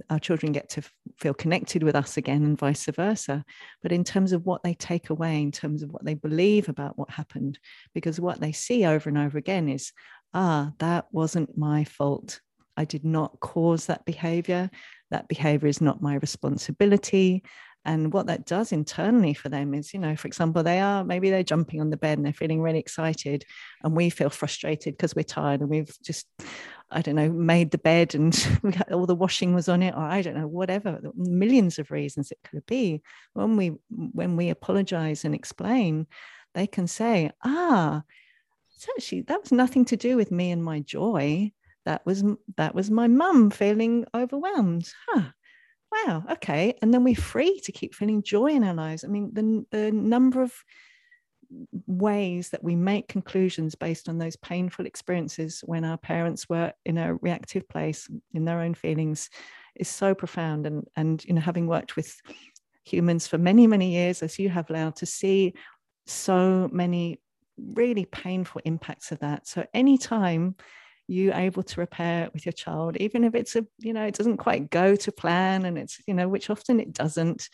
[0.10, 0.82] our children get to
[1.18, 3.44] feel connected with us again and vice versa.
[3.82, 6.98] But in terms of what they take away in terms of what they believe about
[6.98, 7.60] what happened
[7.94, 9.92] because what they see over and over again is
[10.34, 12.42] ah that wasn't my fault.
[12.78, 14.70] I did not cause that behavior.
[15.12, 17.44] That behavior is not my responsibility.
[17.86, 21.30] And what that does internally for them is you know for example they are maybe
[21.30, 23.46] they're jumping on the bed and they're feeling really excited
[23.84, 26.26] and we feel frustrated because we're tired and we've just
[26.92, 28.48] i don't know made the bed and
[28.92, 32.40] all the washing was on it or i don't know whatever millions of reasons it
[32.44, 33.02] could be
[33.34, 36.08] when we when we apologize and explain
[36.54, 38.04] they can say ah
[38.76, 41.52] it's actually that was nothing to do with me and my joy
[41.86, 42.24] that was
[42.58, 45.24] that was my mum feeling overwhelmed huh
[46.06, 46.78] wow, okay.
[46.82, 49.04] And then we're free to keep feeling joy in our lives.
[49.04, 50.54] I mean, the, the number of
[51.88, 56.98] ways that we make conclusions based on those painful experiences when our parents were in
[56.98, 59.30] a reactive place in their own feelings
[59.76, 60.66] is so profound.
[60.66, 62.16] And, and you know, having worked with
[62.84, 65.54] humans for many, many years, as you have, Lael, to see
[66.06, 67.20] so many
[67.58, 69.48] really painful impacts of that.
[69.48, 70.56] So anytime
[71.08, 74.38] you able to repair with your child even if it's a you know it doesn't
[74.38, 77.50] quite go to plan and it's you know which often it doesn't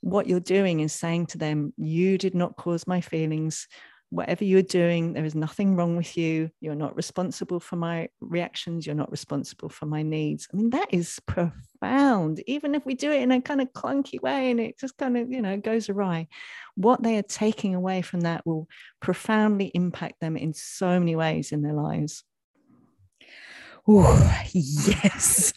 [0.00, 3.66] what you're doing is saying to them you did not cause my feelings
[4.10, 6.50] whatever you're doing, there is nothing wrong with you.
[6.60, 8.86] You're not responsible for my reactions.
[8.86, 10.46] You're not responsible for my needs.
[10.52, 12.42] I mean, that is profound.
[12.46, 15.16] Even if we do it in a kind of clunky way and it just kind
[15.16, 16.28] of, you know, goes awry,
[16.76, 18.68] what they are taking away from that will
[19.00, 22.22] profoundly impact them in so many ways in their lives.
[23.88, 25.52] Oh, yes.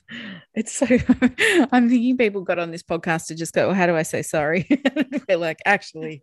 [0.53, 0.85] It's so,
[1.71, 4.21] I'm thinking people got on this podcast to just go, well, how do I say
[4.21, 4.67] sorry?
[5.27, 6.21] We're like, actually,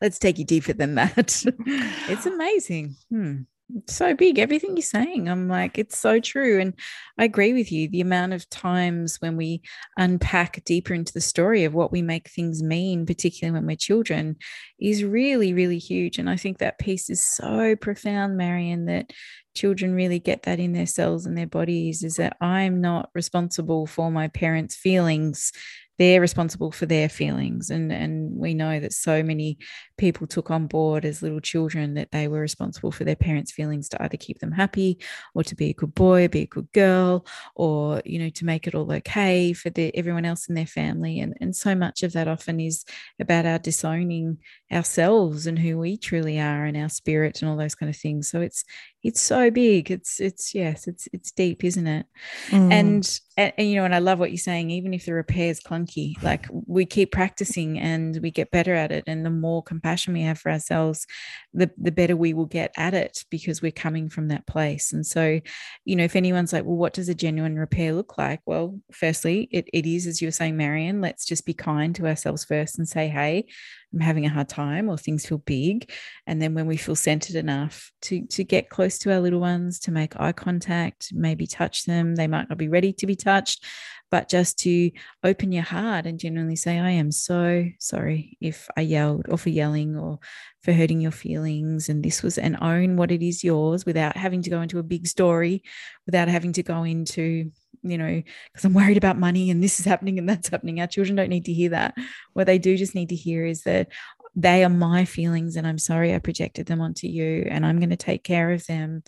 [0.00, 1.16] let's take you deeper than that.
[1.66, 2.96] it's amazing.
[3.10, 3.42] Hmm
[3.86, 6.72] so big everything you're saying i'm like it's so true and
[7.18, 9.60] i agree with you the amount of times when we
[9.98, 14.36] unpack deeper into the story of what we make things mean particularly when we're children
[14.80, 19.12] is really really huge and i think that piece is so profound marion that
[19.54, 23.86] children really get that in their cells and their bodies is that i'm not responsible
[23.86, 25.52] for my parents feelings
[25.98, 29.58] they're responsible for their feelings and and we know that so many
[29.96, 33.88] people took on board as little children that they were responsible for their parents feelings
[33.88, 34.98] to either keep them happy
[35.34, 38.66] or to be a good boy be a good girl or you know to make
[38.66, 41.20] it all okay for the, everyone else in their family.
[41.20, 42.84] And and so much of that often is
[43.20, 44.38] about our disowning
[44.72, 48.28] ourselves and who we truly are and our spirit and all those kind of things.
[48.28, 48.64] So it's
[49.02, 49.90] it's so big.
[49.90, 52.06] It's it's yes it's it's deep isn't it?
[52.48, 52.72] Mm.
[52.72, 55.50] and, and, and you know and i love what you're saying even if the repair
[55.50, 59.04] is clunky like we keep practicing and we get better at it.
[59.06, 61.06] And the more compassion we have for ourselves
[61.54, 64.92] the the better we will get at it because we're coming from that place.
[64.92, 65.40] And so
[65.84, 68.40] you know if anyone's like well what does a genuine repair look like?
[68.46, 72.06] Well firstly it, it is as you were saying marion let's just be kind to
[72.06, 73.46] ourselves first and say hey
[73.92, 75.90] I'm having a hard time or things feel big.
[76.26, 79.80] And then when we feel centered enough to, to get close to our little ones,
[79.80, 83.64] to make eye contact, maybe touch them, they might not be ready to be touched,
[84.10, 84.90] but just to
[85.24, 89.50] open your heart and genuinely say, I am so sorry if I yelled or for
[89.50, 90.18] yelling or
[90.62, 91.88] for hurting your feelings.
[91.88, 94.82] And this was, and own what it is yours without having to go into a
[94.82, 95.62] big story,
[96.04, 99.86] without having to go into you know, because I'm worried about money and this is
[99.86, 100.80] happening and that's happening.
[100.80, 101.94] Our children don't need to hear that.
[102.32, 103.88] What they do just need to hear is that
[104.36, 107.90] they are my feelings and I'm sorry I projected them onto you and I'm going
[107.90, 109.02] to take care of them.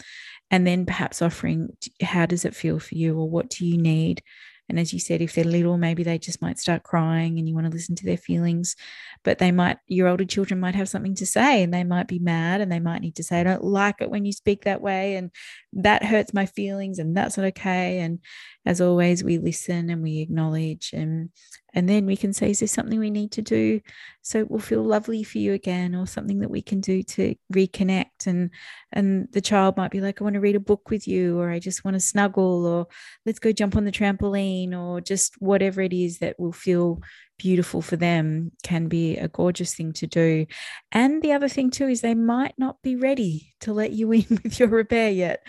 [0.50, 4.22] And then perhaps offering, how does it feel for you or what do you need?
[4.70, 7.54] And as you said, if they're little, maybe they just might start crying and you
[7.54, 8.76] want to listen to their feelings.
[9.22, 12.18] But they might, your older children might have something to say and they might be
[12.18, 14.80] mad and they might need to say, I don't like it when you speak that
[14.80, 15.16] way.
[15.16, 15.30] And
[15.74, 17.98] that hurts my feelings and that's not okay.
[17.98, 18.20] And
[18.64, 21.30] as always, we listen and we acknowledge and
[21.74, 23.80] and then we can say, is there something we need to do
[24.22, 27.34] so it will feel lovely for you again, or something that we can do to
[27.52, 28.26] reconnect?
[28.26, 28.50] And
[28.92, 31.50] and the child might be like, I want to read a book with you, or
[31.50, 32.86] I just want to snuggle, or
[33.26, 37.00] let's go jump on the trampoline, or just whatever it is that will feel
[37.38, 40.46] beautiful for them can be a gorgeous thing to do.
[40.92, 44.26] And the other thing too is they might not be ready to let you in
[44.44, 45.42] with your repair yet.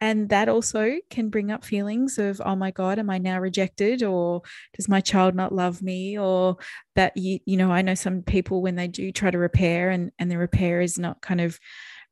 [0.00, 4.02] And that also can bring up feelings of, oh my God, am I now rejected?
[4.02, 4.42] Or
[4.76, 6.18] does my child not love me?
[6.18, 6.56] Or
[6.94, 10.12] that, you, you know, I know some people when they do try to repair and,
[10.18, 11.58] and the repair is not kind of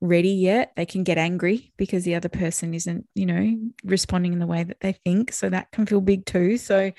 [0.00, 4.38] ready yet, they can get angry because the other person isn't, you know, responding in
[4.38, 5.32] the way that they think.
[5.32, 6.58] So that can feel big too.
[6.58, 6.92] So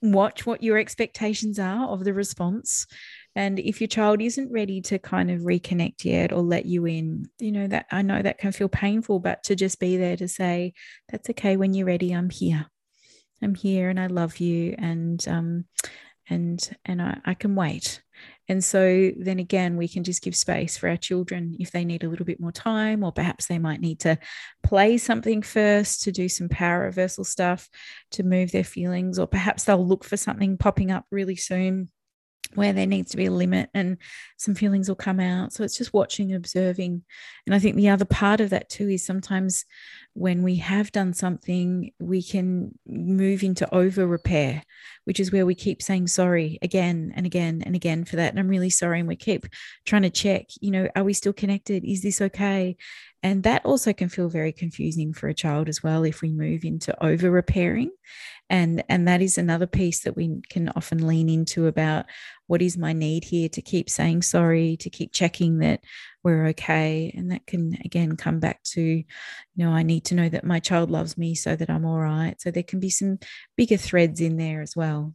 [0.00, 2.86] watch what your expectations are of the response
[3.38, 7.30] and if your child isn't ready to kind of reconnect yet or let you in,
[7.38, 10.26] you know, that I know that can feel painful, but to just be there to
[10.26, 10.74] say,
[11.08, 11.56] that's okay.
[11.56, 12.66] When you're ready, I'm here.
[13.40, 14.74] I'm here and I love you.
[14.76, 15.66] And, um,
[16.28, 18.02] and, and I, I can wait.
[18.48, 22.02] And so then again, we can just give space for our children if they need
[22.02, 24.18] a little bit more time, or perhaps they might need to
[24.64, 27.68] play something first to do some power reversal stuff
[28.10, 31.90] to move their feelings, or perhaps they'll look for something popping up really soon
[32.54, 33.98] where there needs to be a limit and
[34.36, 35.52] some feelings will come out.
[35.52, 37.02] So it's just watching observing.
[37.46, 39.64] And I think the other part of that too is sometimes
[40.14, 44.62] when we have done something, we can move into over repair,
[45.04, 48.30] which is where we keep saying sorry again and again and again for that.
[48.30, 48.98] And I'm really sorry.
[48.98, 49.46] And we keep
[49.84, 51.84] trying to check, you know, are we still connected?
[51.84, 52.76] Is this okay?
[53.22, 56.64] And that also can feel very confusing for a child as well if we move
[56.64, 57.90] into over repairing
[58.50, 62.06] and and that is another piece that we can often lean into about
[62.46, 65.80] what is my need here to keep saying sorry to keep checking that
[66.24, 67.12] we're okay.
[67.16, 69.04] And that can again come back to you
[69.56, 72.40] know i need to know that my child loves me so that i'm all right.
[72.40, 73.18] So there can be some
[73.56, 75.14] bigger threads in there as well.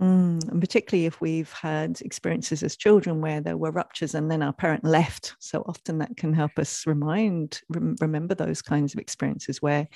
[0.00, 4.42] Mm, and particularly if we've had experiences as children where there were ruptures and then
[4.42, 5.36] our parent left.
[5.38, 9.86] So often that can help us remind, rem- remember those kinds of experiences where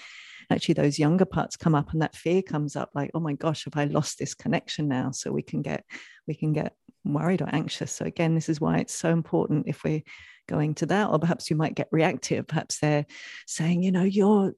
[0.50, 3.64] actually those younger parts come up and that fear comes up like, oh my gosh,
[3.64, 5.10] have I lost this connection now?
[5.10, 5.84] So we can get,
[6.26, 6.74] we can get
[7.04, 7.92] worried or anxious.
[7.92, 10.02] So again, this is why it's so important if we're
[10.48, 12.46] going to that, or perhaps you might get reactive.
[12.46, 13.06] Perhaps they're
[13.46, 14.52] saying, you know, you're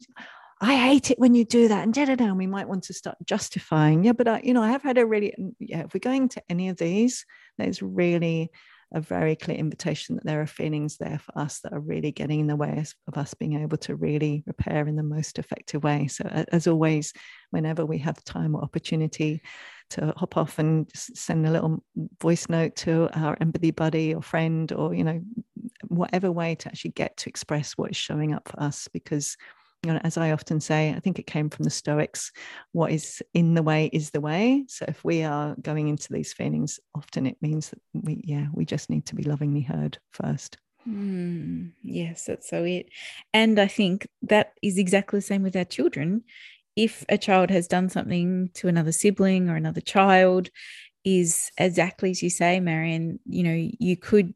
[0.60, 1.84] I hate it when you do that.
[1.84, 2.24] And da, da, da.
[2.24, 4.02] And we might want to start justifying.
[4.04, 6.42] Yeah, but I, you know, I have had a really, yeah, if we're going to
[6.48, 7.24] any of these,
[7.58, 8.50] there's really
[8.92, 12.40] a very clear invitation that there are feelings there for us that are really getting
[12.40, 16.06] in the way of us being able to really repair in the most effective way.
[16.06, 17.12] So, as always,
[17.50, 19.42] whenever we have time or opportunity
[19.90, 21.82] to hop off and send a little
[22.20, 25.20] voice note to our empathy buddy or friend, or you know,
[25.88, 29.36] whatever way to actually get to express what is showing up for us, because
[29.84, 32.32] you know, as I often say, I think it came from the Stoics
[32.72, 34.64] what is in the way is the way.
[34.68, 38.64] So if we are going into these feelings, often it means that we, yeah, we
[38.64, 40.58] just need to be lovingly heard first.
[40.88, 42.88] Mm, yes, that's so it.
[43.32, 46.24] And I think that is exactly the same with our children.
[46.74, 50.50] If a child has done something to another sibling or another child,
[51.04, 54.34] is exactly as you say, Marion, you know, you could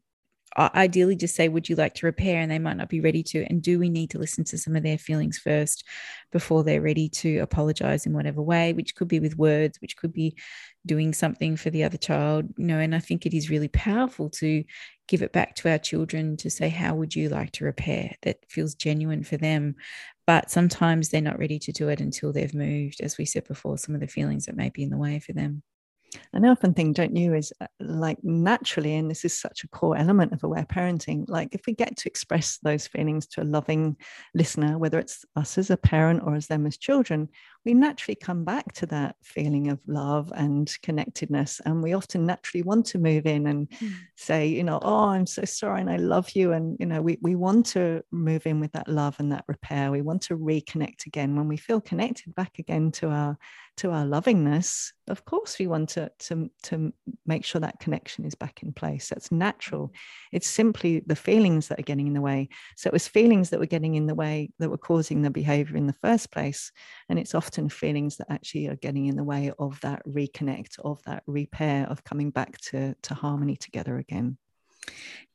[0.57, 2.39] ideally just say, Would you like to repair?
[2.39, 3.45] And they might not be ready to.
[3.49, 5.85] And do we need to listen to some of their feelings first
[6.31, 10.13] before they're ready to apologize in whatever way, which could be with words, which could
[10.13, 10.35] be
[10.85, 12.45] doing something for the other child?
[12.57, 14.63] You know, and I think it is really powerful to
[15.07, 18.15] give it back to our children to say, How would you like to repair?
[18.21, 19.75] That feels genuine for them.
[20.25, 23.77] But sometimes they're not ready to do it until they've moved, as we said before,
[23.77, 25.63] some of the feelings that may be in the way for them.
[26.33, 29.67] And I often think, don't you, is uh, like naturally, and this is such a
[29.67, 33.45] core element of aware parenting, like if we get to express those feelings to a
[33.45, 33.97] loving
[34.33, 37.29] listener, whether it's us as a parent or as them as children,
[37.65, 41.61] we naturally come back to that feeling of love and connectedness.
[41.65, 43.93] And we often naturally want to move in and mm.
[44.15, 46.51] say, you know, oh, I'm so sorry and I love you.
[46.51, 49.91] And, you know, we, we want to move in with that love and that repair.
[49.91, 51.35] We want to reconnect again.
[51.35, 53.37] When we feel connected back again to our
[53.77, 56.93] to our lovingness, of course we want to, to, to
[57.25, 59.09] make sure that connection is back in place.
[59.09, 59.91] That's natural.
[60.31, 62.49] It's simply the feelings that are getting in the way.
[62.77, 65.75] So it was feelings that were getting in the way that were causing the behavior
[65.75, 66.71] in the first place.
[67.09, 70.79] And it's often often feelings that actually are getting in the way of that reconnect,
[70.79, 74.39] of that repair, of coming back to, to harmony together again.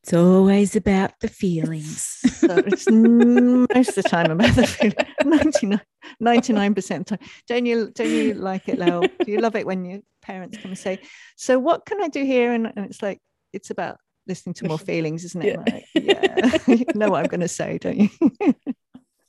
[0.03, 2.19] It's always about the feelings.
[2.41, 5.81] so it's most of the time about the feeling.
[6.21, 7.29] 99, percent of the time.
[7.47, 9.03] Don't you, don't you like it, Lael?
[9.03, 10.99] Do you love it when your parents come and say,
[11.37, 12.53] So what can I do here?
[12.53, 13.21] And, and it's like,
[13.53, 15.61] it's about listening to more feelings, isn't it?
[15.61, 15.73] Yeah.
[15.73, 16.59] Like, yeah.
[16.75, 18.11] you know what I'm going to say, don't you?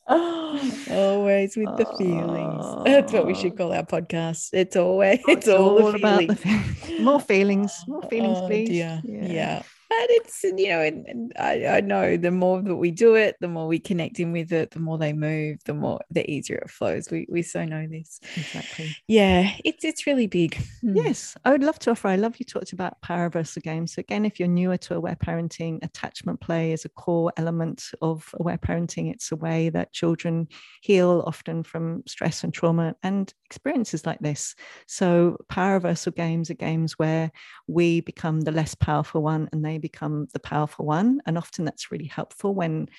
[0.91, 2.65] always with the feelings.
[2.85, 4.49] That's what we should call our podcast.
[4.53, 7.01] It's always it's, it's all, all about the feelings.
[7.01, 8.69] more feelings, more feelings, oh, please.
[8.69, 9.01] Yeah.
[9.03, 9.61] yeah
[9.91, 13.35] and it's you know and, and I, I, know the more that we do it
[13.39, 16.57] the more we connect in with it the more they move the more the easier
[16.57, 17.09] it flows.
[17.09, 18.19] We we so know this.
[18.35, 18.95] Exactly.
[19.07, 20.55] Yeah it's it's really big.
[20.81, 20.95] Hmm.
[20.95, 23.93] yes i would love to offer i love you talked about power reversal games.
[23.93, 28.33] So again if you're newer to aware parenting attachment play is a core element of
[28.39, 29.11] aware parenting.
[29.11, 30.47] It's a way that children
[30.81, 32.95] heal often from stress and trauma.
[33.03, 37.31] And experiences like this so power reversal games are games where
[37.67, 41.21] we become the less powerful one and they become the powerful one.
[41.25, 42.89] And often that's really helpful when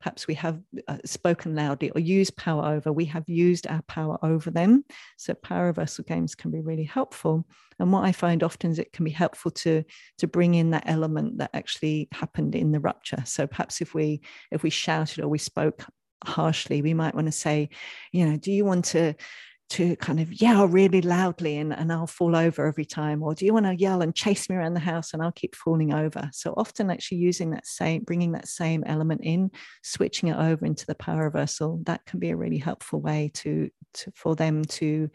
[0.00, 4.16] perhaps we have uh, spoken loudly or used power over, we have used our power
[4.24, 4.84] over them.
[5.16, 7.44] So power reversal games can be really helpful.
[7.80, 9.82] And what I find often is it can be helpful to,
[10.18, 13.22] to bring in that element that actually happened in the rupture.
[13.24, 14.20] So perhaps if we
[14.52, 15.84] if we shouted or we spoke
[16.24, 17.70] harshly, we might want to say,
[18.12, 19.14] you know, do you want to
[19.70, 23.22] to kind of yell really loudly and, and I'll fall over every time?
[23.22, 25.54] Or do you want to yell and chase me around the house and I'll keep
[25.54, 26.30] falling over?
[26.32, 29.50] So often actually using that same, bringing that same element in,
[29.82, 33.70] switching it over into the power reversal, that can be a really helpful way to,
[33.94, 35.10] to for them to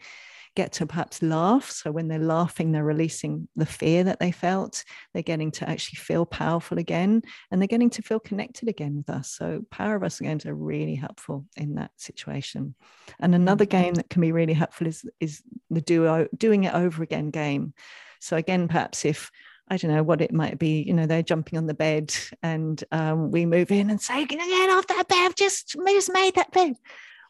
[0.54, 1.70] get to perhaps laugh.
[1.70, 4.84] So when they're laughing, they're releasing the fear that they felt.
[5.12, 9.10] They're getting to actually feel powerful again and they're getting to feel connected again with
[9.10, 9.30] us.
[9.30, 12.74] So power reversal games are really helpful in that situation.
[13.20, 13.82] And another mm-hmm.
[13.82, 17.74] game that can be really helpful is, is the duo doing it over again game.
[18.20, 19.30] So again, perhaps if
[19.68, 20.82] I don't know what it might be.
[20.82, 24.38] You know, they're jumping on the bed, and um, we move in and say, "Get
[24.70, 25.24] off that bed!
[25.24, 26.74] I've just just made that bed."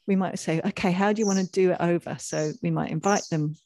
[0.07, 2.17] We might say, okay, how do you want to do it over?
[2.19, 3.57] So we might invite them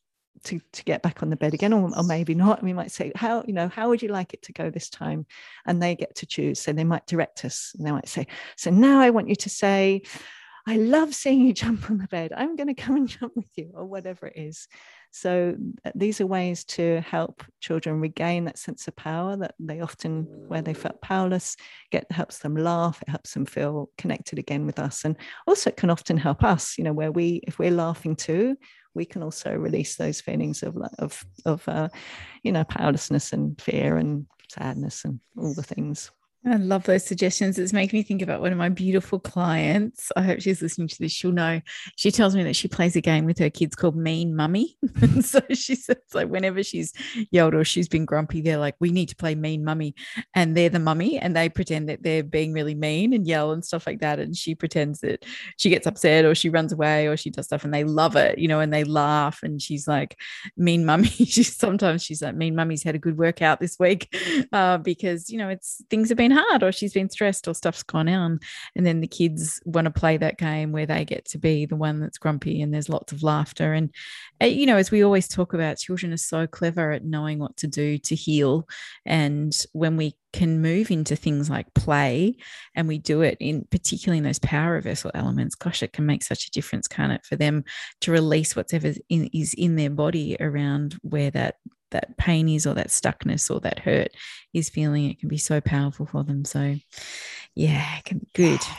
[0.45, 2.63] to, to get back on the bed again, or, or maybe not.
[2.63, 5.27] We might say, how, you know, how would you like it to go this time?
[5.67, 6.61] And they get to choose.
[6.61, 8.27] So they might direct us and they might say,
[8.57, 10.03] so now I want you to say,
[10.69, 12.31] I love seeing you jump on the bed.
[12.37, 14.69] I'm going to come and jump with you, or whatever it is.
[15.11, 15.57] So
[15.87, 20.25] uh, these are ways to help children regain that sense of power that they often,
[20.49, 21.57] where they felt powerless,
[21.91, 23.01] get helps them laugh.
[23.01, 25.17] It helps them feel connected again with us, and
[25.47, 26.77] also it can often help us.
[26.77, 28.55] You know, where we, if we're laughing too,
[28.95, 31.89] we can also release those feelings of of of uh,
[32.43, 36.11] you know powerlessness and fear and sadness and all the things
[36.49, 37.59] I love those suggestions.
[37.59, 40.11] It's making me think about one of my beautiful clients.
[40.17, 41.13] I hope she's listening to this.
[41.13, 41.61] She'll know.
[41.97, 44.77] She tells me that she plays a game with her kids called Mean Mummy.
[45.21, 46.93] so she says, like, whenever she's
[47.31, 49.95] yelled or she's been grumpy, they're like, we need to play Mean Mummy.
[50.35, 53.65] And they're the mummy and they pretend that they're being really mean and yell and
[53.65, 54.19] stuff like that.
[54.19, 55.25] And she pretends that
[55.57, 58.39] she gets upset or she runs away or she does stuff and they love it,
[58.39, 59.43] you know, and they laugh.
[59.43, 60.19] And she's like,
[60.57, 61.09] Mean Mummy.
[61.09, 64.15] she's sometimes she's like, Mean Mummy's had a good workout this week
[64.53, 67.83] uh, because, you know, it's things have been hard or she's been stressed or stuff's
[67.83, 68.41] gone on.
[68.77, 71.77] And then the kids want to play that game where they get to be the
[71.77, 73.73] one that's grumpy and there's lots of laughter.
[73.73, 73.95] And,
[74.43, 77.57] uh, you know, as we always talk about, children are so clever at knowing what
[77.59, 78.69] to do to heal.
[79.05, 82.37] And when we can move into things like play
[82.75, 86.23] and we do it in particularly in those power reversal elements gosh it can make
[86.23, 87.65] such a difference can't it for them
[88.03, 91.57] to release whatever is in their body around where that
[91.91, 94.09] that pain is or that stuckness or that hurt
[94.53, 96.75] is feeling it can be so powerful for them so
[97.55, 98.61] yeah it can, be good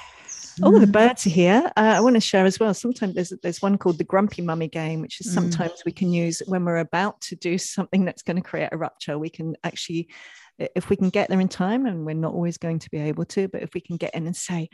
[0.62, 1.72] Oh, the birds are here.
[1.78, 2.74] Uh, I want to share as well.
[2.74, 5.34] Sometimes there's there's one called the Grumpy Mummy game, which is mm.
[5.34, 5.86] sometimes mm.
[5.86, 9.18] we can use when we're about to do something that's going to create a rupture.
[9.18, 10.10] We can actually,
[10.58, 13.26] if we can get there in time, and we're not always going to be able
[13.26, 14.70] to, but if we can get in and say,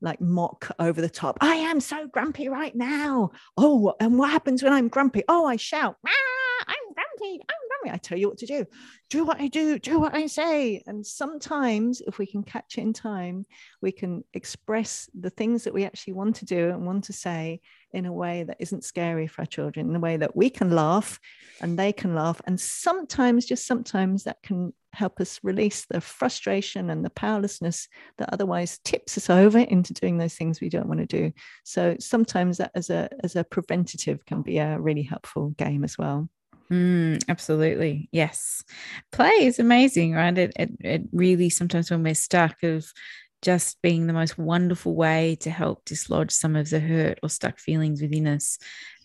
[0.00, 3.32] like mock over the top, I am so grumpy right now.
[3.56, 5.22] Oh, and what happens when I'm grumpy?
[5.28, 7.90] Oh, I shout, ah, I'm grumpy, I'm me.
[7.92, 8.66] I tell you what to do.
[9.10, 10.82] Do what I do, do what I say.
[10.86, 13.46] And sometimes, if we can catch it in time,
[13.80, 17.60] we can express the things that we actually want to do and want to say
[17.92, 20.70] in a way that isn't scary for our children, in a way that we can
[20.70, 21.18] laugh
[21.60, 22.40] and they can laugh.
[22.46, 27.86] And sometimes, just sometimes, that can help us release the frustration and the powerlessness
[28.16, 31.30] that otherwise tips us over into doing those things we don't want to do.
[31.64, 35.98] So sometimes that as a as a preventative can be a really helpful game as
[35.98, 36.30] well.
[36.70, 38.08] Mm, absolutely.
[38.12, 38.64] Yes.
[39.12, 40.36] Play is amazing, right?
[40.36, 42.92] It, it, it really sometimes when we're stuck of
[43.42, 47.58] just being the most wonderful way to help dislodge some of the hurt or stuck
[47.58, 48.58] feelings within us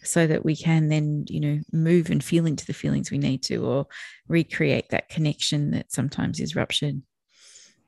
[0.03, 3.43] so that we can then, you know, move and feel into the feelings we need
[3.43, 3.85] to or
[4.27, 7.01] recreate that connection that sometimes is ruptured.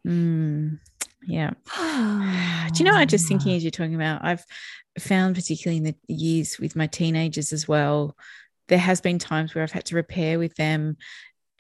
[0.06, 0.80] Mm,
[1.26, 1.52] yeah.
[2.74, 4.46] Do you know, I'm just thinking as you're talking about, I've
[5.00, 8.16] found, particularly in the years with my teenagers as well,
[8.68, 10.98] there has been times where I've had to repair with them,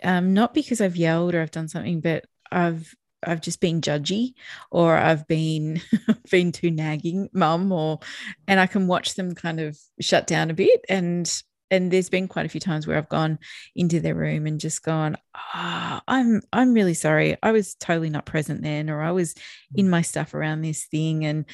[0.03, 2.93] um, not because I've yelled or I've done something, but I've
[3.25, 4.33] I've just been judgy
[4.69, 5.81] or I've been
[6.31, 7.99] been too nagging mum or
[8.47, 11.31] and I can watch them kind of shut down a bit and
[11.73, 13.39] and there's been quite a few times where I've gone
[13.75, 15.17] into their room and just gone,
[15.55, 17.35] oh, I'm I'm really sorry.
[17.41, 19.33] I was totally not present then, or I was
[19.73, 21.25] in my stuff around this thing.
[21.25, 21.45] And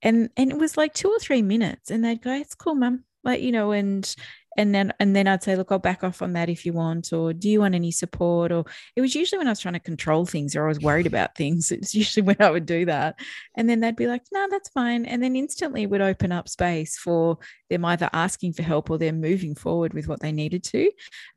[0.00, 1.90] and and it was like two or three minutes.
[1.90, 3.04] And they'd go, It's cool, mum.
[3.22, 4.14] Like, you know, and
[4.56, 7.12] and then and then I'd say, look, I'll back off on that if you want,
[7.12, 8.52] or do you want any support?
[8.52, 11.06] Or it was usually when I was trying to control things or I was worried
[11.06, 11.70] about things.
[11.70, 13.20] It's usually when I would do that.
[13.56, 15.06] And then they'd be like, no, that's fine.
[15.06, 17.38] And then instantly it would open up space for
[17.70, 20.90] them either asking for help or they're moving forward with what they needed to.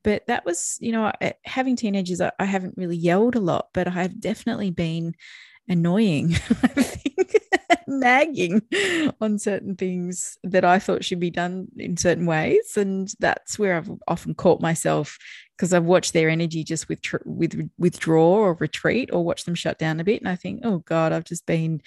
[0.03, 1.11] But that was, you know,
[1.43, 5.15] having teenagers, I haven't really yelled a lot, but I have definitely been
[5.69, 6.33] annoying.
[6.63, 7.09] I think
[7.87, 8.61] nagging
[9.21, 12.75] on certain things that I thought should be done in certain ways.
[12.75, 15.17] And that's where I've often caught myself
[15.57, 19.77] because I've watched their energy just with, with withdraw or retreat or watch them shut
[19.77, 20.21] down a bit.
[20.21, 21.81] And I think, oh God, I've just been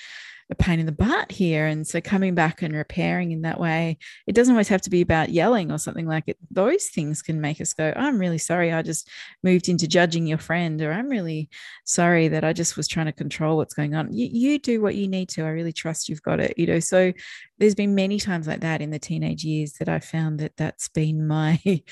[0.53, 1.67] a pain in the butt here.
[1.67, 5.01] And so coming back and repairing in that way, it doesn't always have to be
[5.01, 6.37] about yelling or something like it.
[6.51, 8.73] Those things can make us go, I'm really sorry.
[8.73, 9.09] I just
[9.43, 11.49] moved into judging your friend, or I'm really
[11.85, 14.13] sorry that I just was trying to control what's going on.
[14.13, 15.43] You, you do what you need to.
[15.43, 16.55] I really trust you've got it.
[16.59, 17.13] You know, so
[17.59, 20.89] there's been many times like that in the teenage years that I found that that's
[20.89, 21.61] been my.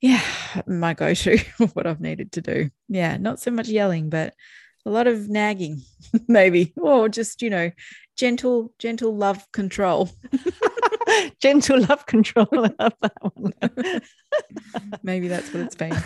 [0.00, 0.22] yeah,
[0.66, 1.38] my go to,
[1.74, 2.70] what I've needed to do.
[2.88, 4.34] Yeah, not so much yelling, but
[4.86, 5.82] a lot of nagging,
[6.28, 7.70] maybe, or just, you know,
[8.16, 10.10] gentle, gentle love control.
[11.40, 12.48] gentle love control.
[12.52, 13.54] I love that one.
[15.02, 15.96] maybe that's what it's been.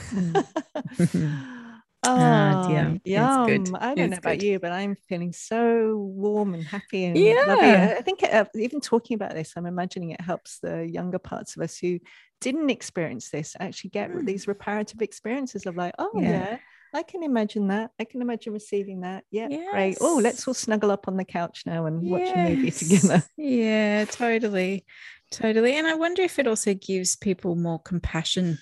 [2.06, 3.44] Oh, uh, yeah, yum.
[3.44, 3.70] I don't it's
[4.10, 4.42] know about good.
[4.42, 7.44] you, but I'm feeling so warm and happy and yeah.
[7.46, 7.70] lovely.
[7.70, 11.62] I think uh, even talking about this, I'm imagining it helps the younger parts of
[11.62, 11.98] us who
[12.42, 14.26] didn't experience this actually get mm.
[14.26, 16.28] these reparative experiences of like, oh yeah.
[16.28, 16.58] yeah
[16.94, 17.90] I can imagine that.
[17.98, 19.24] I can imagine receiving that.
[19.30, 19.70] Yeah, yes.
[19.72, 19.98] great.
[20.00, 22.10] Oh, let's all snuggle up on the couch now and yes.
[22.10, 23.22] watch a movie together.
[23.36, 24.84] Yeah, totally.
[25.32, 25.74] Totally.
[25.74, 28.58] And I wonder if it also gives people more compassion,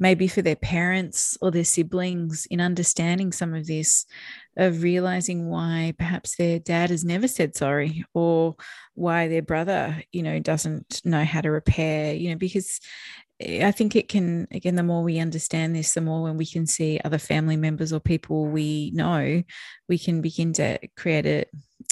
[0.00, 4.06] maybe for their parents or their siblings in understanding some of this.
[4.56, 8.56] of realizing why perhaps their dad has never said sorry or
[8.94, 12.80] why their brother, you know, doesn't know how to repair, you know, because
[13.40, 16.46] Eh, I think it can, again, the more we understand this, the more when we
[16.46, 19.42] can see other family members or people we know,
[19.88, 21.44] we can begin to create a,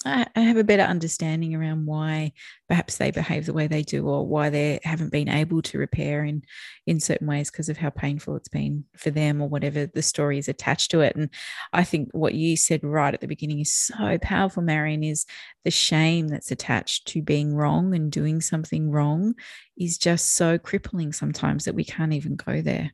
[0.07, 2.33] I have a better understanding around why
[2.69, 6.25] perhaps they behave the way they do or why they haven't been able to repair
[6.25, 6.43] in
[6.87, 10.39] in certain ways because of how painful it's been for them or whatever the story
[10.39, 11.17] is attached to it.
[11.17, 11.31] And
[11.73, 15.25] i think what you said right at the beginning is so powerful marion is
[15.65, 19.35] the shame that's attached to being wrong and doing something wrong
[19.79, 22.93] is just so crippling sometimes that we can't even go there.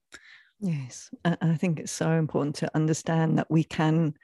[0.60, 1.10] Yes.
[1.24, 4.14] I think it's so important to understand that we can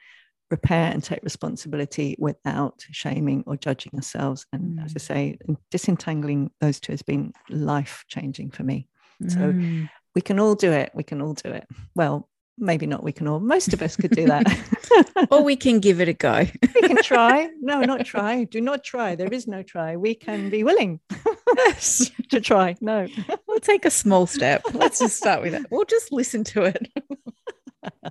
[0.49, 4.45] repair and take responsibility without shaming or judging ourselves.
[4.53, 4.85] And mm.
[4.85, 5.01] as I mm.
[5.01, 5.37] say,
[5.71, 8.87] disentangling those two has been life changing for me.
[9.23, 9.31] Mm.
[9.31, 10.91] So we can all do it.
[10.93, 11.67] We can all do it.
[11.95, 15.79] Well, maybe not we can all most of us could do that or we can
[15.79, 16.45] give it a go
[16.75, 20.49] we can try no not try do not try there is no try we can
[20.49, 20.99] be willing
[22.29, 23.07] to try no
[23.47, 26.91] we'll take a small step let's just start with that we'll just listen to it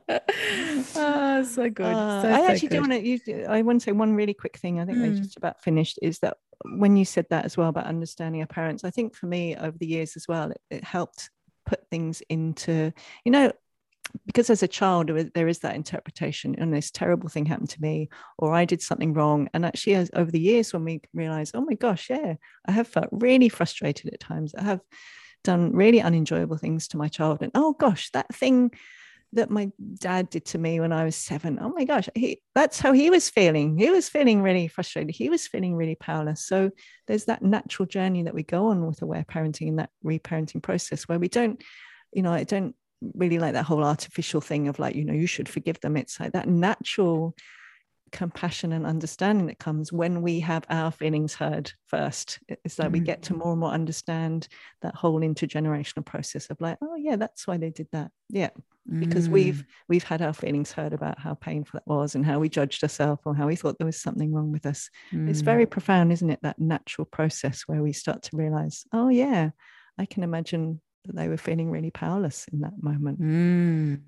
[0.09, 1.87] oh, so good.
[1.87, 2.75] Uh, so, I so actually good.
[2.75, 4.81] do want to use, I want to say one really quick thing.
[4.81, 5.17] I think mm.
[5.17, 8.85] just about finished is that when you said that as well about understanding our parents,
[8.85, 11.31] I think for me over the years as well, it, it helped
[11.65, 12.93] put things into,
[13.25, 13.53] you know,
[14.25, 18.09] because as a child there is that interpretation and this terrible thing happened to me
[18.39, 21.61] or i did something wrong and actually as, over the years when we realize oh
[21.61, 22.35] my gosh yeah
[22.67, 24.81] i have felt really frustrated at times i have
[25.45, 28.71] done really unenjoyable things to my child and oh gosh that thing
[29.33, 31.59] that my dad did to me when I was seven.
[31.61, 33.77] Oh my gosh, he, that's how he was feeling.
[33.77, 35.15] He was feeling really frustrated.
[35.15, 36.47] He was feeling really powerless.
[36.47, 36.71] So
[37.07, 41.09] there's that natural journey that we go on with aware parenting and that reparenting process
[41.09, 41.63] where we don't,
[42.13, 42.75] you know, I don't
[43.15, 45.97] really like that whole artificial thing of like, you know, you should forgive them.
[45.97, 47.35] It's like that natural
[48.17, 52.41] compassion and understanding that comes when we have our feelings heard first.
[52.49, 52.93] It's like mm-hmm.
[52.95, 53.39] we get to mm.
[53.39, 54.49] more and more understand
[54.83, 58.11] that whole intergenerational process of like, oh yeah, that's why they did that.
[58.29, 58.51] Yeah
[59.01, 59.33] because mm.
[59.33, 62.83] we've we've had our feelings heard about how painful it was and how we judged
[62.83, 65.29] ourselves or how we thought there was something wrong with us mm.
[65.29, 69.51] it's very profound isn't it that natural process where we start to realize oh yeah
[69.99, 74.01] i can imagine that they were feeling really powerless in that moment mm.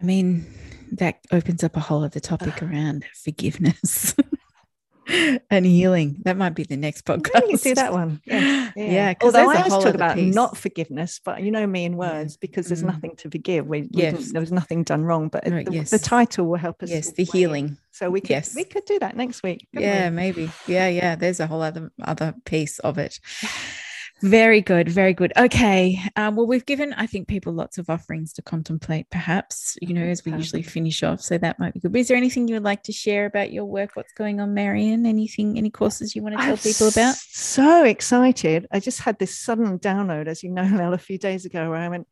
[0.00, 0.46] I mean
[0.92, 4.14] that opens up a whole other topic around forgiveness
[5.50, 6.16] and healing.
[6.24, 7.42] That might be the next podcast.
[7.42, 8.20] You can see that one.
[8.24, 8.62] Yeah.
[8.76, 8.90] Yeah.
[8.90, 10.34] yeah Although I always talk about peace.
[10.34, 12.86] not forgiveness, but you know me in words because there's mm.
[12.86, 13.68] nothing to forgive.
[13.68, 14.32] We, yes.
[14.32, 15.90] there was nothing done wrong, but right, the, yes.
[15.90, 16.90] the, title will help us.
[16.90, 17.78] Yes, the healing.
[17.92, 18.52] So we could yes.
[18.56, 19.68] we could do that next week.
[19.72, 20.16] Yeah, we?
[20.16, 20.50] maybe.
[20.66, 21.14] Yeah, yeah.
[21.14, 23.20] There's a whole other other piece of it.
[24.24, 25.34] Very good, very good.
[25.36, 26.00] Okay.
[26.16, 30.00] Um, well, we've given, I think, people lots of offerings to contemplate, perhaps, you know,
[30.00, 31.20] as we usually finish off.
[31.20, 31.92] So that might be good.
[31.92, 33.90] But is there anything you would like to share about your work?
[33.92, 35.04] What's going on, Marion?
[35.04, 37.16] Anything, any courses you want to tell I'm people about?
[37.16, 38.66] So excited.
[38.72, 41.78] I just had this sudden download, as you know, Lael, a few days ago, where
[41.78, 42.06] I went,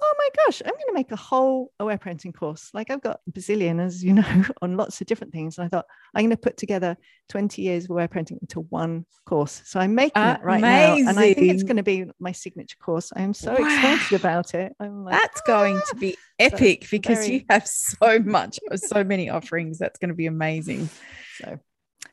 [0.00, 2.70] oh my gosh, I'm going to make a whole aware parenting course.
[2.74, 5.58] Like I've got bazillion, as you know, on lots of different things.
[5.58, 6.96] And I thought I'm going to put together
[7.28, 9.62] 20 years of aware parenting into one course.
[9.64, 10.96] So I'm making uh, it right now.
[10.96, 13.12] And I think it's going to be my signature course.
[13.14, 13.66] I am so wow.
[13.66, 14.72] excited about it.
[14.80, 15.46] I'm like, That's ah!
[15.46, 17.32] going to be epic so because very...
[17.32, 19.78] you have so much, so many offerings.
[19.78, 20.88] That's going to be amazing.
[21.36, 21.60] So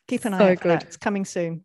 [0.06, 0.60] keep an eye so out.
[0.60, 0.84] Good.
[0.84, 1.64] It's coming soon.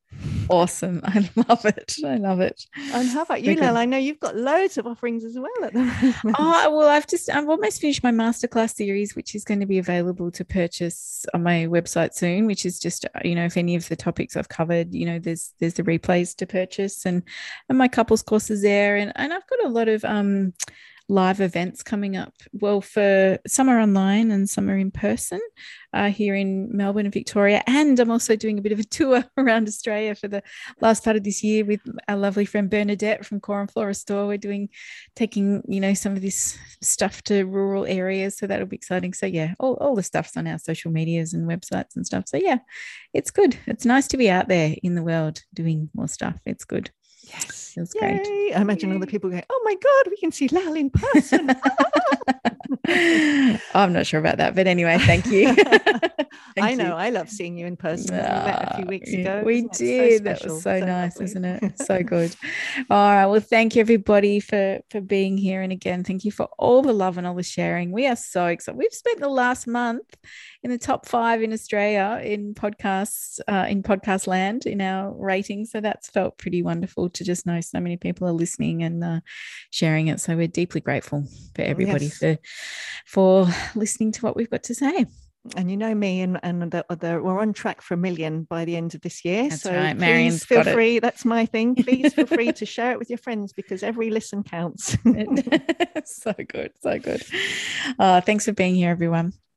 [0.50, 1.00] Awesome.
[1.04, 1.96] I love it.
[2.04, 2.64] I love it.
[2.92, 3.76] And how about you, Lael?
[3.76, 6.16] I know you've got loads of offerings as well at the moment.
[6.38, 9.78] Oh, well, I've just, I've almost finished my masterclass series, which is going to be
[9.78, 13.88] available to purchase on my website soon, which is just, you know, if any of
[13.88, 17.22] the topics I've covered, you know, there's, there's the replays to purchase and,
[17.68, 18.96] and my couples courses there.
[18.96, 20.54] And, and I've got a lot of, um,
[21.08, 22.34] live events coming up.
[22.52, 25.40] Well, for some are online and some are in person
[25.94, 27.62] uh, here in Melbourne and Victoria.
[27.66, 30.42] And I'm also doing a bit of a tour around Australia for the
[30.80, 34.26] last part of this year with our lovely friend Bernadette from Core and Flora Store.
[34.26, 34.68] We're doing
[35.16, 38.36] taking, you know, some of this stuff to rural areas.
[38.36, 39.14] So that'll be exciting.
[39.14, 42.24] So yeah, all, all the stuff's on our social medias and websites and stuff.
[42.28, 42.58] So yeah,
[43.14, 43.56] it's good.
[43.66, 46.38] It's nice to be out there in the world doing more stuff.
[46.44, 46.90] It's good.
[47.28, 47.72] Yes.
[47.74, 48.00] Feels Yay.
[48.00, 48.54] great.
[48.54, 51.54] I imagine all the people going, oh my God, we can see Lael in person.
[53.74, 55.54] I'm not sure about that, but anyway, thank you.
[55.54, 56.88] thank I know.
[56.88, 56.92] You.
[56.92, 58.16] I love seeing you in person.
[58.16, 59.42] we met a few weeks ago.
[59.44, 60.18] We did.
[60.18, 61.24] So that was so, so nice, lovely.
[61.26, 61.78] isn't it?
[61.78, 62.34] So good.
[62.90, 63.26] All right.
[63.26, 66.92] Well, thank you everybody for for being here, and again, thank you for all the
[66.92, 67.92] love and all the sharing.
[67.92, 68.78] We are so excited.
[68.78, 70.16] We've spent the last month
[70.62, 75.70] in the top five in Australia in podcasts uh, in podcast land in our ratings,
[75.70, 79.20] so that's felt pretty wonderful to just know so many people are listening and uh,
[79.70, 80.20] sharing it.
[80.20, 82.18] So we're deeply grateful for everybody yes.
[82.18, 82.38] for
[83.06, 85.06] for listening to what we've got to say.
[85.56, 88.64] and you know me, and and the, the, we're on track for a million by
[88.64, 89.48] the end of this year.
[89.48, 89.96] That's so right.
[89.96, 90.74] please feel got it.
[90.74, 90.98] free.
[90.98, 91.76] That's my thing.
[91.76, 94.96] Please feel free to share it with your friends because every listen counts.
[96.04, 96.72] so good.
[96.80, 97.22] So good.
[97.96, 99.32] Uh, thanks for being here, everyone.